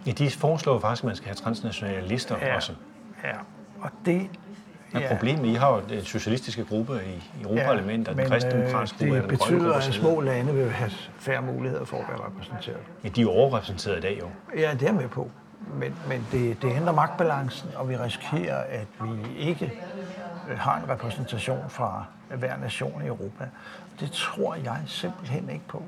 [0.07, 2.75] Ja, de foreslår faktisk, at man skal have transnationale lister ja, også.
[3.25, 3.37] Ja,
[3.81, 4.31] og det
[4.91, 5.47] Hvad er problemet?
[5.47, 9.75] I har jo den socialistiske gruppe i Europaparlamentet, ja, og den kristdemokratiske gruppe det betyder,
[9.75, 12.81] at små lande vil have færre muligheder for at være repræsenteret.
[13.05, 14.29] Ja, de er overrepræsenteret i dag jo.
[14.59, 15.31] Ja, det er med på.
[15.75, 19.73] Men, men det, det ændrer magtbalancen, og vi risikerer, at vi ikke
[20.51, 23.45] øh, har en repræsentation fra hver nation i Europa.
[24.01, 25.83] Det tror jeg simpelthen ikke på,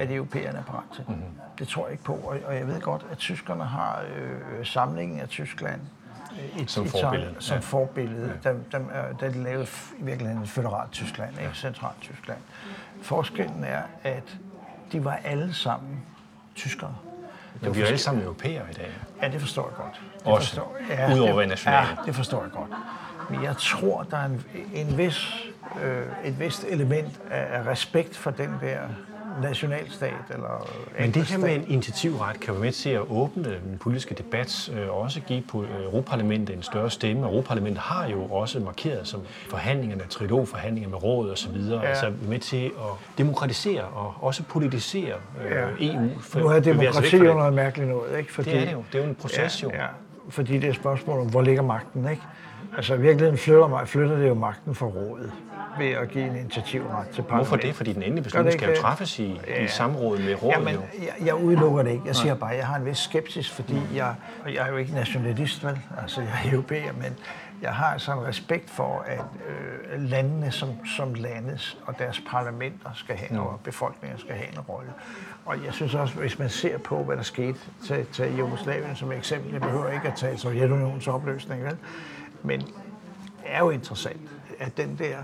[0.00, 1.04] at europæerne er parat til.
[1.08, 1.22] Mm-hmm.
[1.58, 5.20] Det tror jeg ikke på, og, og jeg ved godt, at tyskerne har øh, samlingen
[5.20, 5.80] af Tyskland
[6.58, 7.30] et, som forbillede.
[7.30, 7.60] Et, som ja.
[7.60, 8.38] forbillede.
[8.44, 8.50] Ja.
[8.50, 9.66] Der, der, der, der lavede
[9.98, 11.50] i virkeligheden føderalt Tyskland, ikke?
[11.54, 12.38] centralt Tyskland.
[13.02, 14.36] Forskellen er, at
[14.92, 16.02] de var alle sammen
[16.54, 16.94] tyskere.
[17.60, 18.90] Men vi er alle sammen europæere i dag.
[19.22, 20.00] Ja, det forstår jeg godt.
[20.18, 21.88] Det Også, forstår, ja, udover nationale.
[21.88, 22.70] Ja, det forstår jeg godt.
[23.30, 24.44] Men jeg tror, der er en,
[24.74, 25.46] en vis,
[25.82, 28.80] øh, et vist element af respekt for den der
[29.42, 30.70] nationalstat eller
[31.00, 34.70] Men det her med en initiativret kan være med til at åbne den politiske debat
[34.74, 37.22] øh, og også give på øh, Europaparlamentet en større stemme.
[37.22, 39.20] Europaparlamentet har jo også markeret som
[39.50, 41.56] forhandlingerne, trilogforhandlinger med rådet osv.
[41.56, 41.80] Ja.
[41.80, 45.92] Altså med til at demokratisere og også politisere øh, ja.
[45.92, 46.10] EU.
[46.20, 48.32] For, nu er demokrati jo noget mærkeligt noget, ikke?
[48.32, 48.84] Fordi, det er det jo.
[48.92, 49.74] Det er jo en proces ja, jo.
[49.74, 49.86] Ja.
[50.28, 52.22] Fordi det er et spørgsmål om, hvor ligger magten, ikke?
[52.76, 55.32] Altså i virkeligheden flytter, mig, flytter det jo magten fra rådet
[55.78, 57.48] ved at give en initiativret til parlamentet.
[57.48, 57.74] Hvorfor det?
[57.74, 59.64] Fordi den endelige beslutning skal jo træffes i, ja.
[59.64, 60.54] i samråd med rådet.
[60.56, 62.02] Jamen, jeg, jeg udelukker det ikke.
[62.06, 64.14] Jeg siger bare, at jeg har en vis skepsis, fordi jeg,
[64.46, 65.78] jeg er jo ikke nationalist, vel?
[66.02, 67.16] Altså, jeg er europæer, men
[67.62, 72.90] jeg har sådan en respekt for, at øh, landene som, som landes og deres parlamenter
[72.94, 74.90] skal have, og befolkninger skal have en rolle.
[75.46, 79.12] Og jeg synes også, hvis man ser på, hvad der skete til, til Jugoslavien som
[79.12, 81.76] eksempel, jeg behøver ikke at tage Sovjetunionens opløsning, vel?
[82.46, 82.74] Men det
[83.44, 85.18] er jo interessant, at den der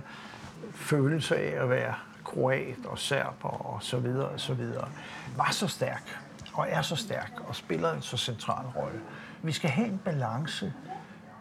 [0.74, 4.88] følelse af at være kroat og serber og så videre og så videre,
[5.36, 6.20] var så stærk
[6.54, 9.00] og er så stærk og spiller en så central rolle.
[9.42, 10.72] Vi skal have en balance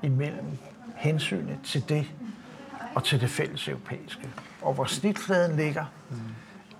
[0.01, 0.57] imellem
[0.95, 2.11] hensynet til det
[2.95, 4.29] og til det fælles europæiske.
[4.61, 5.85] Og hvor snitfladen ligger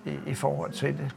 [0.05, 1.15] i, i forhold til det,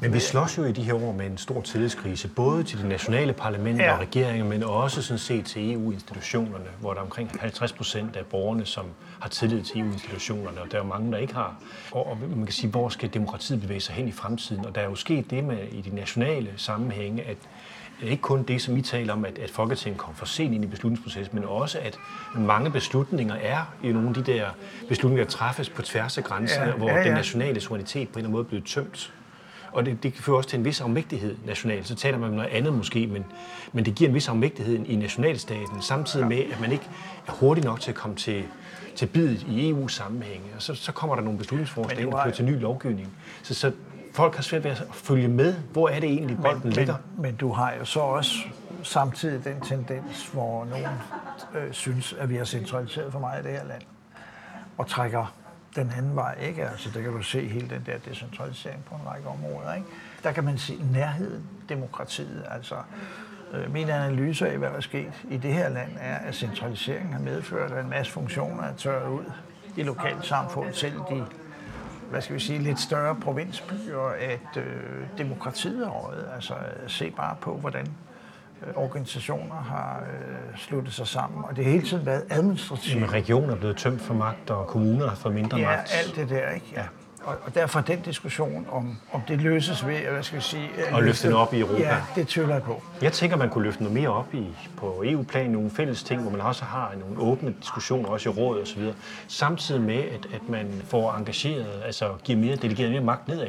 [0.00, 2.88] men vi slås jo i de her år med en stor tillidskrise, både til de
[2.88, 3.92] nationale parlamenter ja.
[3.92, 8.26] og regeringer, men også sådan set til EU-institutionerne, hvor der er omkring 50 procent af
[8.26, 8.84] borgerne, som
[9.20, 11.56] har tillid til EU-institutionerne, og der er jo mange, der ikke har.
[11.92, 14.66] Og, og man kan sige, hvor skal demokratiet bevæge sig hen i fremtiden?
[14.66, 17.36] Og der er jo sket det med i de nationale sammenhænge, at
[18.02, 20.66] ikke kun det, som I taler om, at, at Folketinget kommer for sent ind i
[20.66, 21.98] beslutningsprocessen, men også, at
[22.34, 24.46] mange beslutninger er i nogle af de der
[24.88, 27.04] beslutninger, der træffes på tværs af grænserne, ja, hvor ja, ja.
[27.04, 29.12] den nationale suverænitet på en eller anden måde blevet tømt.
[29.72, 31.88] Og det, det fører også til en vis afmægtighed nationalt.
[31.88, 33.24] Så taler man om noget andet måske, men,
[33.72, 36.88] men det giver en vis afmægtighed i nationalstaten, samtidig med, at man ikke
[37.26, 38.44] er hurtig nok til at komme til,
[38.96, 40.46] til bidet i EU-sammenhænge.
[40.56, 43.08] Og så, så kommer der nogle beslutningsforslag, der fører til ny lovgivning.
[43.42, 43.72] Så, så
[44.12, 45.54] folk har svært ved at følge med.
[45.72, 46.94] Hvor er det egentlig, bolden men, ligger?
[47.14, 48.38] Men, men du har jo så også
[48.82, 50.86] samtidig den tendens, hvor nogen
[51.54, 53.82] øh, synes, at vi har centraliseret for meget i det her land,
[54.78, 55.34] og trækker
[55.76, 56.68] den anden vej, ikke?
[56.68, 59.86] Altså, der kan du se hele den der decentralisering på en række områder, ikke?
[60.22, 62.74] Der kan man se nærheden, demokratiet, altså
[63.52, 67.12] øh, min analyse af, hvad der er sket i det her land, er, at centraliseringen
[67.12, 69.24] har medført, at en masse funktioner er tørret ud
[69.76, 71.26] i lokalt samfund, selv de
[72.10, 76.28] hvad skal vi sige, lidt større provinsbyer, at øh, demokratiet er røget.
[76.34, 76.54] Altså,
[76.86, 77.86] se bare på, hvordan
[78.74, 83.00] organisationer har øh, sluttet sig sammen, og det har hele tiden været administrativt.
[83.00, 85.92] Men regioner er blevet tømt for magt, og kommuner har fået mindre ja, magt.
[85.92, 86.66] Ja, alt det der, ikke?
[86.76, 86.82] Ja.
[87.26, 90.68] Og, og derfor den diskussion om, om det løses ved, hvad skal vi sige...
[90.92, 91.82] Og løfte den op i Europa.
[91.82, 92.82] Ja, det tvivler jeg på.
[93.02, 96.30] Jeg tænker, man kunne løfte noget mere op i, på EU-plan, nogle fælles ting, hvor
[96.30, 98.94] man også har nogle åbne diskussioner, også i råd og så videre,
[99.28, 103.48] samtidig med, at, at man får engageret, altså giver mere, delegeret mere magt nedad.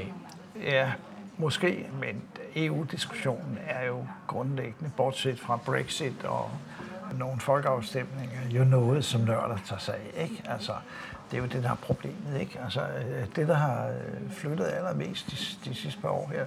[0.63, 0.91] Ja,
[1.37, 2.23] måske, men
[2.55, 6.49] EU-diskussionen er jo grundlæggende, bortset fra Brexit og
[7.13, 10.23] nogle folkeafstemninger, jo noget, som nørder tager sig af.
[10.23, 10.43] Ikke?
[10.49, 10.71] Altså,
[11.31, 12.39] det er jo det, der er problemet.
[12.39, 12.59] Ikke?
[12.63, 12.81] Altså,
[13.35, 13.91] det, der har
[14.31, 16.45] flyttet allermest de, de sidste par år her,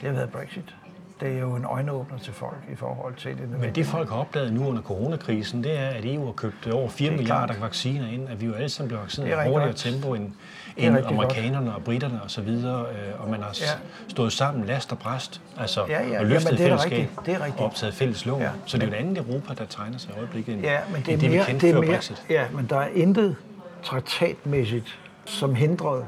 [0.00, 0.74] det har været Brexit
[1.22, 3.48] det er jo en øjenåbner til folk i forhold til det.
[3.60, 6.88] Men det folk har opdaget nu under coronakrisen, det er, at EU har købt over
[6.88, 7.60] 4 milliarder klart.
[7.60, 10.32] vacciner ind, at vi jo alle sammen bliver vaccineret i hurtigere tempo end,
[10.76, 11.76] end amerikanerne godt.
[11.76, 13.66] og britterne osv., og, så videre, øh, og man har ja.
[14.08, 16.20] stået sammen, last og bræst, altså, ja, ja.
[16.20, 17.26] og løftet Jamen, det er fællesskab rigtigt.
[17.26, 17.60] Det er rigtigt.
[17.60, 18.40] og optaget fælles lov.
[18.40, 18.50] Ja.
[18.66, 21.02] Så det er jo et andet Europa, der tegner sig i øjeblikket, end, ja, men
[21.02, 22.22] det, er end det mere, vi kendte det er før mere, Brexit.
[22.30, 23.36] Ja, men der er intet
[23.82, 26.04] traktatmæssigt, som hindrede,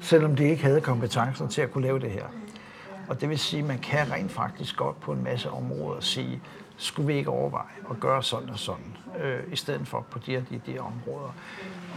[0.00, 2.24] selvom de ikke havde kompetencen til at kunne lave det her.
[3.08, 6.40] Og det vil sige, at man kan rent faktisk godt på en masse områder sige,
[6.76, 10.30] skulle vi ikke overveje at gøre sådan og sådan, øh, i stedet for på de
[10.30, 11.34] her de, de områder.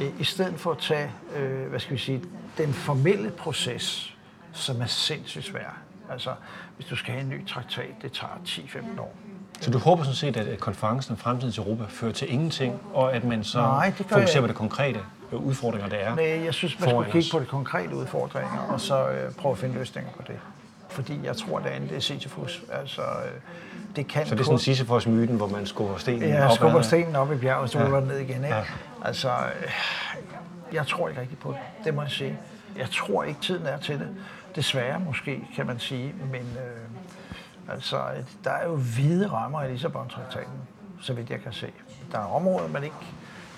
[0.02, 2.22] Øh, I stedet for at tage, øh, hvad skal vi sige,
[2.58, 4.16] den formelle proces,
[4.54, 5.78] som er sindssygt svær.
[6.12, 6.30] Altså,
[6.76, 9.16] hvis du skal have en ny traktat, det tager 10-15 år.
[9.62, 13.24] Så du håber sådan set, at konferencen om fremtidens Europa fører til ingenting, og at
[13.24, 15.00] man så Nej, det fokuserer jeg på det konkrete
[15.32, 16.16] udfordringer, der er?
[16.16, 19.58] Nej, jeg synes, man skulle kigge på de konkrete udfordringer, og så øh, prøve at
[19.58, 20.36] finde løsninger på det.
[20.90, 22.64] Fordi jeg tror, det andet det er Sisyphus.
[22.72, 23.32] Altså, øh,
[23.96, 26.84] det kan Så det er sådan Sisyphos-myten, hvor man skubber stenen Ja, op skubber ad-
[26.84, 27.86] stenen op i bjerget, og så Ja.
[27.86, 28.44] ruller den ned igen.
[28.44, 28.56] Ikke?
[28.56, 28.64] Ja.
[29.04, 29.72] Altså, øh,
[30.74, 31.86] jeg tror ikke rigtigt på det.
[31.86, 32.40] Det må jeg sige.
[32.78, 34.16] Jeg tror ikke, tiden er til det.
[34.56, 36.16] Desværre måske, kan man sige.
[36.32, 38.02] Men øh, altså,
[38.44, 40.54] der er jo hvide rammer i Lissabon-traktaten,
[41.02, 41.68] så vidt jeg kan se.
[42.12, 42.96] Der er områder, man ikke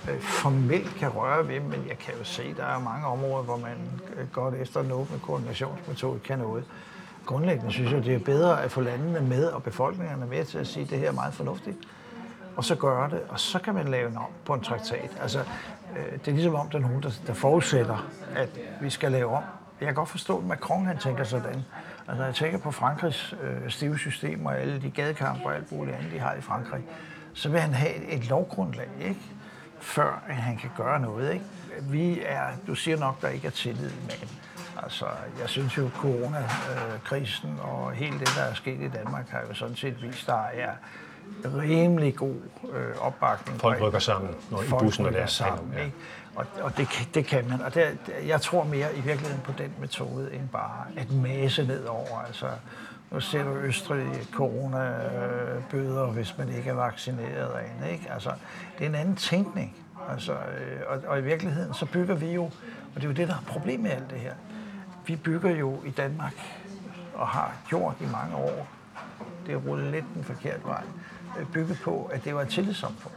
[0.10, 3.58] øh, formelt kan røre ved, men jeg kan jo se, der er mange områder, hvor
[3.58, 3.78] man
[4.16, 6.64] øh, godt efter den åbne koordinationsmetode kan noget.
[7.26, 10.68] Grundlæggende synes jeg, det er bedre at få landene med og befolkningerne med til at
[10.68, 11.78] sige, at det her er meget fornuftigt
[12.58, 15.18] og så gøre det, og så kan man lave en om på en traktat.
[15.22, 15.39] Altså,
[15.98, 18.50] øh, det er ligesom om, der er nogen, der, der forudsætter, at
[18.82, 19.44] vi skal lave om.
[19.80, 21.65] Jeg kan godt forstå, at Macron han tænker sådan.
[22.08, 25.72] Altså, når jeg tænker på Frankrigs øh, stive system og alle de gadekampe og alt
[25.72, 26.84] muligt andet, de har i Frankrig,
[27.34, 29.20] så vil han have et, et lovgrundlag, ikke?
[29.80, 31.34] før at han kan gøre noget.
[31.34, 31.46] Ikke?
[31.82, 34.30] Vi er, du siger nok, der ikke er tillid, men
[34.84, 35.06] altså,
[35.39, 39.76] jeg synes jo, coronakrisen og hele det, der er sket i Danmark, har jo sådan
[39.76, 40.72] set vist, der er
[41.46, 42.36] rimelig god
[42.74, 43.60] øh, opbakning.
[43.62, 45.74] Folk rykker sammen når i bussen, når det rykker er sammen.
[45.78, 45.84] Ja.
[45.84, 45.96] Ikke?
[46.36, 47.62] Og, og det, kan- det kan man.
[47.62, 52.24] Og det, jeg tror mere i virkeligheden på den metode, end bare at mase nedover.
[52.28, 52.46] Altså,
[53.12, 57.92] nu ser du Østrig coronabøder, hvis man ikke er vaccineret og andet.
[57.92, 58.12] Ikke?
[58.14, 58.30] Altså,
[58.78, 59.76] det er en anden tænkning.
[60.12, 62.52] Altså, øh, og, og i virkeligheden, så bygger vi jo, og
[62.96, 64.34] det er jo det, der er problem med alt det her.
[65.06, 66.34] Vi bygger jo i Danmark,
[67.14, 68.68] og har gjort i mange år,
[69.46, 70.84] det er rullet lidt den forkerte vej,
[71.54, 73.13] bygget på, at det var et tillidssamfund.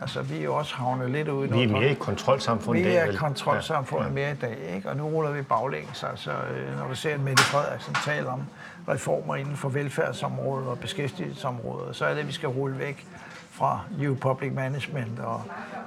[0.00, 2.78] Altså, vi er jo også havnet lidt ude i Vi er noget- mere et kontrolsamfund
[2.78, 2.96] i vi dag.
[2.96, 3.18] er vel?
[3.18, 4.12] kontrolsamfundet ja.
[4.12, 4.88] mere i dag, ikke?
[4.88, 6.02] og nu ruller vi baglæns.
[6.04, 8.42] Altså, øh, når du ser Mette Frederiksen tale om
[8.88, 13.06] reformer inden for velfærdsområdet og beskæftigelsesområdet, så er det, at vi skal rulle væk
[13.50, 15.42] fra New Public Management og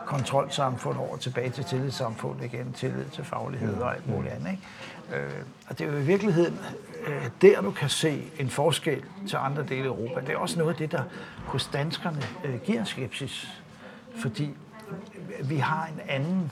[0.05, 4.51] kontrolsamfund over tilbage til tillidssamfund igen, tillid til faglighed og alt muligt andet.
[4.51, 4.63] Ikke?
[5.13, 5.31] Øh,
[5.69, 6.59] og det er jo i virkeligheden
[7.07, 10.19] øh, der, du kan se en forskel til andre dele af Europa.
[10.19, 11.03] Det er også noget af det, der
[11.45, 13.61] hos danskerne øh, giver skepsis.
[14.15, 14.57] Fordi
[15.43, 16.51] vi har en anden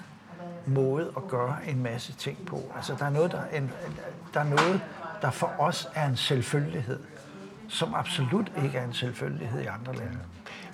[0.66, 2.72] måde at gøre en masse ting på.
[2.76, 3.72] Altså, der er noget, der, er en,
[4.34, 4.82] der, er noget,
[5.22, 7.00] der for os er en selvfølgelighed,
[7.70, 10.18] som absolut ikke er en selvfølgelighed i andre lande.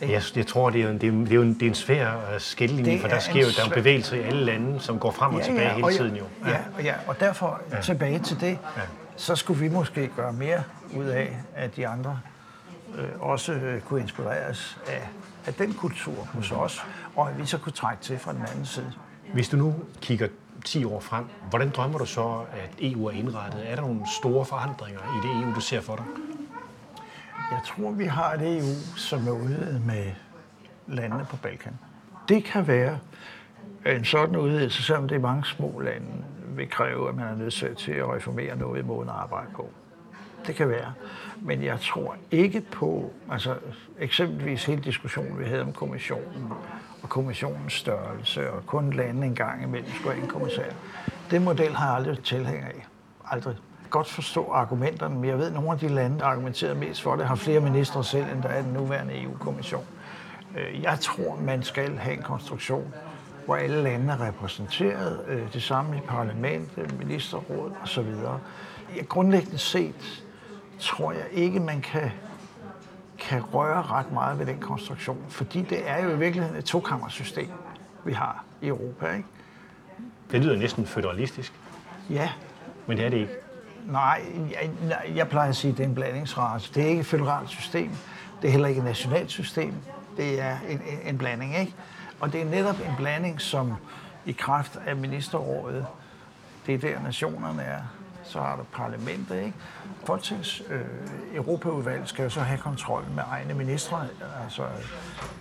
[0.01, 1.75] Jeg, jeg tror, det er, en, det, er, jo- det, er en, det er en
[1.75, 4.79] svær øh, skillelinje, for der er sker en jo der er bevægelser i alle lande,
[4.79, 6.23] som går frem og tilbage hele og tiden jo.
[6.45, 7.81] Ja, og, ja, og derfor ja.
[7.81, 8.81] tilbage til det, ja.
[9.15, 10.63] så skulle vi måske gøre mere
[10.95, 12.19] ud af, at de andre
[12.97, 15.09] øh, også øh, kunne inspireres af,
[15.45, 18.65] af den kultur hos os, og at vi så kunne trække til fra den anden
[18.65, 18.91] side.
[19.33, 20.27] Hvis du nu kigger
[20.65, 23.71] 10 år frem, hvordan drømmer du så, at EU er indrettet?
[23.71, 26.05] Er der nogle store forandringer i det EU, du ser for dig?
[27.51, 30.11] Jeg tror, vi har et EU, som er ude med
[30.87, 31.79] landene på Balkan.
[32.29, 32.99] Det kan være
[33.85, 36.07] en sådan udvidelse, selvom det er mange små lande,
[36.55, 39.69] vil kræve, at man er nødt til at reformere noget i måden at arbejde på.
[40.47, 40.93] Det kan være.
[41.41, 43.55] Men jeg tror ikke på, altså
[43.99, 46.53] eksempelvis hele diskussionen, vi havde om kommissionen,
[47.03, 50.71] og kommissionens størrelse, og kun lande en gang imellem skulle have en kommissær.
[51.31, 52.87] Den model har jeg aldrig tilhænger af.
[53.25, 53.55] Aldrig.
[53.89, 57.15] Godt forstå argumenterne, men jeg ved, at nogle af de lande, der argumenterer mest for
[57.15, 59.85] det, har flere ministre selv, end der er den nuværende EU-kommission.
[60.57, 62.93] Øh, Jeg tror, man skal have en konstruktion,
[63.45, 68.05] hvor alle lande er repræsenteret, øh, det samme i parlamentet, ministerrådet osv.
[69.07, 70.23] Grundlæggende set
[70.79, 72.11] tror jeg ikke, man kan,
[73.17, 77.49] kan røre ret meget ved den konstruktion, fordi det er jo i virkeligheden et tokammersystem,
[78.05, 79.11] vi har i Europa.
[79.13, 79.27] Ikke?
[80.31, 81.53] Det lyder næsten føderalistisk,
[82.09, 82.29] Ja,
[82.87, 83.33] men det er det ikke.
[83.91, 84.21] Nej,
[84.51, 86.73] jeg, nej, jeg plejer at sige, at det er en blandingsrace.
[86.73, 87.91] Det er ikke et føderalt system.
[88.41, 89.73] Det er heller ikke et nationalt system.
[90.17, 91.75] Det er en, en, en blanding, ikke?
[92.19, 93.73] Og det er netop en blanding, som
[94.25, 95.85] i kraft af ministerrådet,
[96.65, 97.81] det er der nationerne er,
[98.23, 99.53] så har du parlamentet, ikke?
[100.05, 100.81] Folketings øh,
[101.33, 104.07] Europaudvalg skal jo så have kontrol med egne ministre.
[104.43, 104.63] Altså,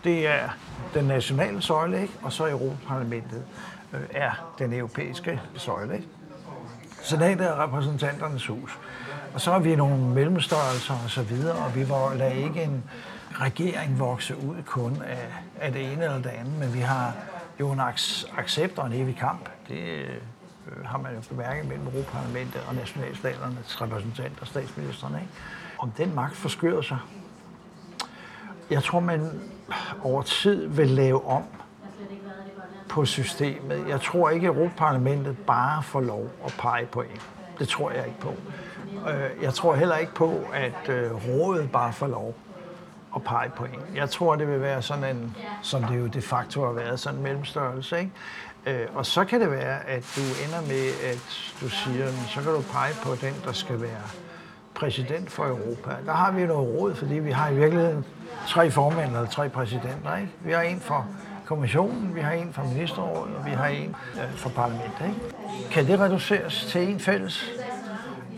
[0.05, 0.49] det er
[0.95, 2.15] den nationale søjle, ikke?
[2.23, 3.45] Og så Europaparlamentet
[3.93, 6.09] øh, er den europæiske søjle, ikke?
[7.09, 8.79] Senatet repræsentanternes hus.
[9.35, 12.85] Og så har vi nogle mellemstørrelser og så videre, og vi var- lagde ikke en
[13.33, 15.29] regering vokse ud kun af,
[15.61, 17.13] af det ene eller det andet, men vi har
[17.61, 17.81] jo en
[18.39, 19.49] accept og en evig kamp.
[19.69, 20.17] Det øh,
[20.85, 25.19] har man jo bemærket mellem Europaparlamentet og nationalstaternes repræsentanter, statsministerne.
[25.21, 25.33] Ikke?
[25.79, 26.99] Om den magt forskyder sig.
[28.71, 29.41] Jeg tror, man
[30.03, 31.43] over tid vil lave om
[32.89, 33.85] på systemet.
[33.89, 37.21] Jeg tror ikke, at Europaparlamentet bare får lov at pege på en.
[37.59, 38.35] Det tror jeg ikke på.
[39.11, 42.35] Øh, jeg tror heller ikke på, at øh, rådet bare får lov
[43.17, 43.97] at pege på en.
[43.97, 47.17] Jeg tror, det vil være sådan en, som det jo de facto har været, sådan
[47.17, 47.99] en mellemstørrelse.
[47.99, 48.13] Ikke?
[48.67, 52.53] Øh, og så kan det være, at du ender med, at du siger, så kan
[52.53, 54.03] du pege på den, der skal være
[54.75, 55.97] præsident for Europa.
[56.07, 58.05] Der har vi noget råd, fordi vi har i virkeligheden
[58.47, 60.17] tre formænd eller tre præsidenter.
[60.17, 60.33] Ikke?
[60.41, 61.07] Vi har en for
[61.49, 65.07] kommissionen, vi har en for ministerrådet, og vi har en øh, for parlamentet.
[65.07, 65.71] Ikke?
[65.71, 67.51] Kan det reduceres til en fælles?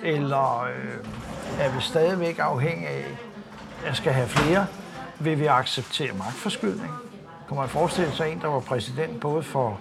[0.02, 4.66] Eller øh, er vi stadigvæk afhængige af, at jeg skal have flere?
[5.18, 6.92] Vil vi acceptere magtforskydning?
[7.48, 9.80] Kan man forestille sig en, der var præsident både for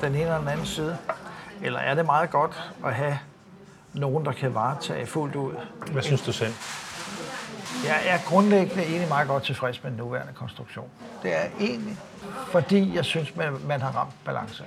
[0.00, 0.98] den ene og den anden side?
[1.62, 3.18] Eller er det meget godt at have
[3.92, 5.52] nogen, der kan varetage fuldt ud?
[5.92, 6.54] Hvad synes du selv?
[7.84, 10.88] Jeg er grundlæggende egentlig meget godt tilfreds med den nuværende konstruktion.
[11.24, 11.96] Det er egentlig,
[12.52, 14.64] fordi jeg synes, man, man har ramt balance.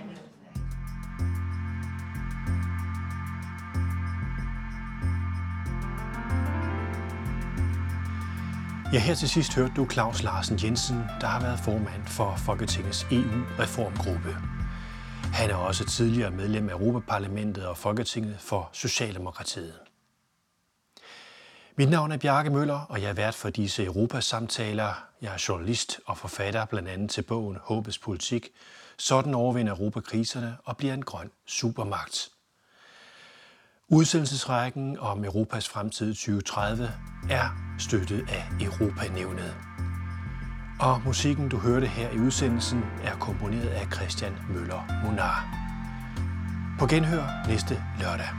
[8.94, 13.08] Ja, her til sidst hørte du Claus Larsen Jensen, der har været formand for Folketingets
[13.12, 14.38] EU-reformgruppe.
[15.34, 19.87] Han er også tidligere medlem af Europaparlamentet og Folketinget for Socialdemokratiet.
[21.80, 25.04] Mit navn er Bjarke Møller, og jeg er vært for disse Europasamtaler.
[25.22, 28.50] Jeg er journalist og forfatter blandt andet til bogen Håbets Politik.
[28.98, 32.30] Sådan overvinder Europa kriserne og bliver en grøn supermagt.
[33.90, 36.92] Udsendelsesrækken om Europas fremtid 2030
[37.30, 37.50] er
[37.80, 39.56] støttet af Europanævnet.
[40.80, 45.48] Og musikken, du hørte her i udsendelsen, er komponeret af Christian Møller Monar.
[46.80, 48.30] På genhør næste lørdag.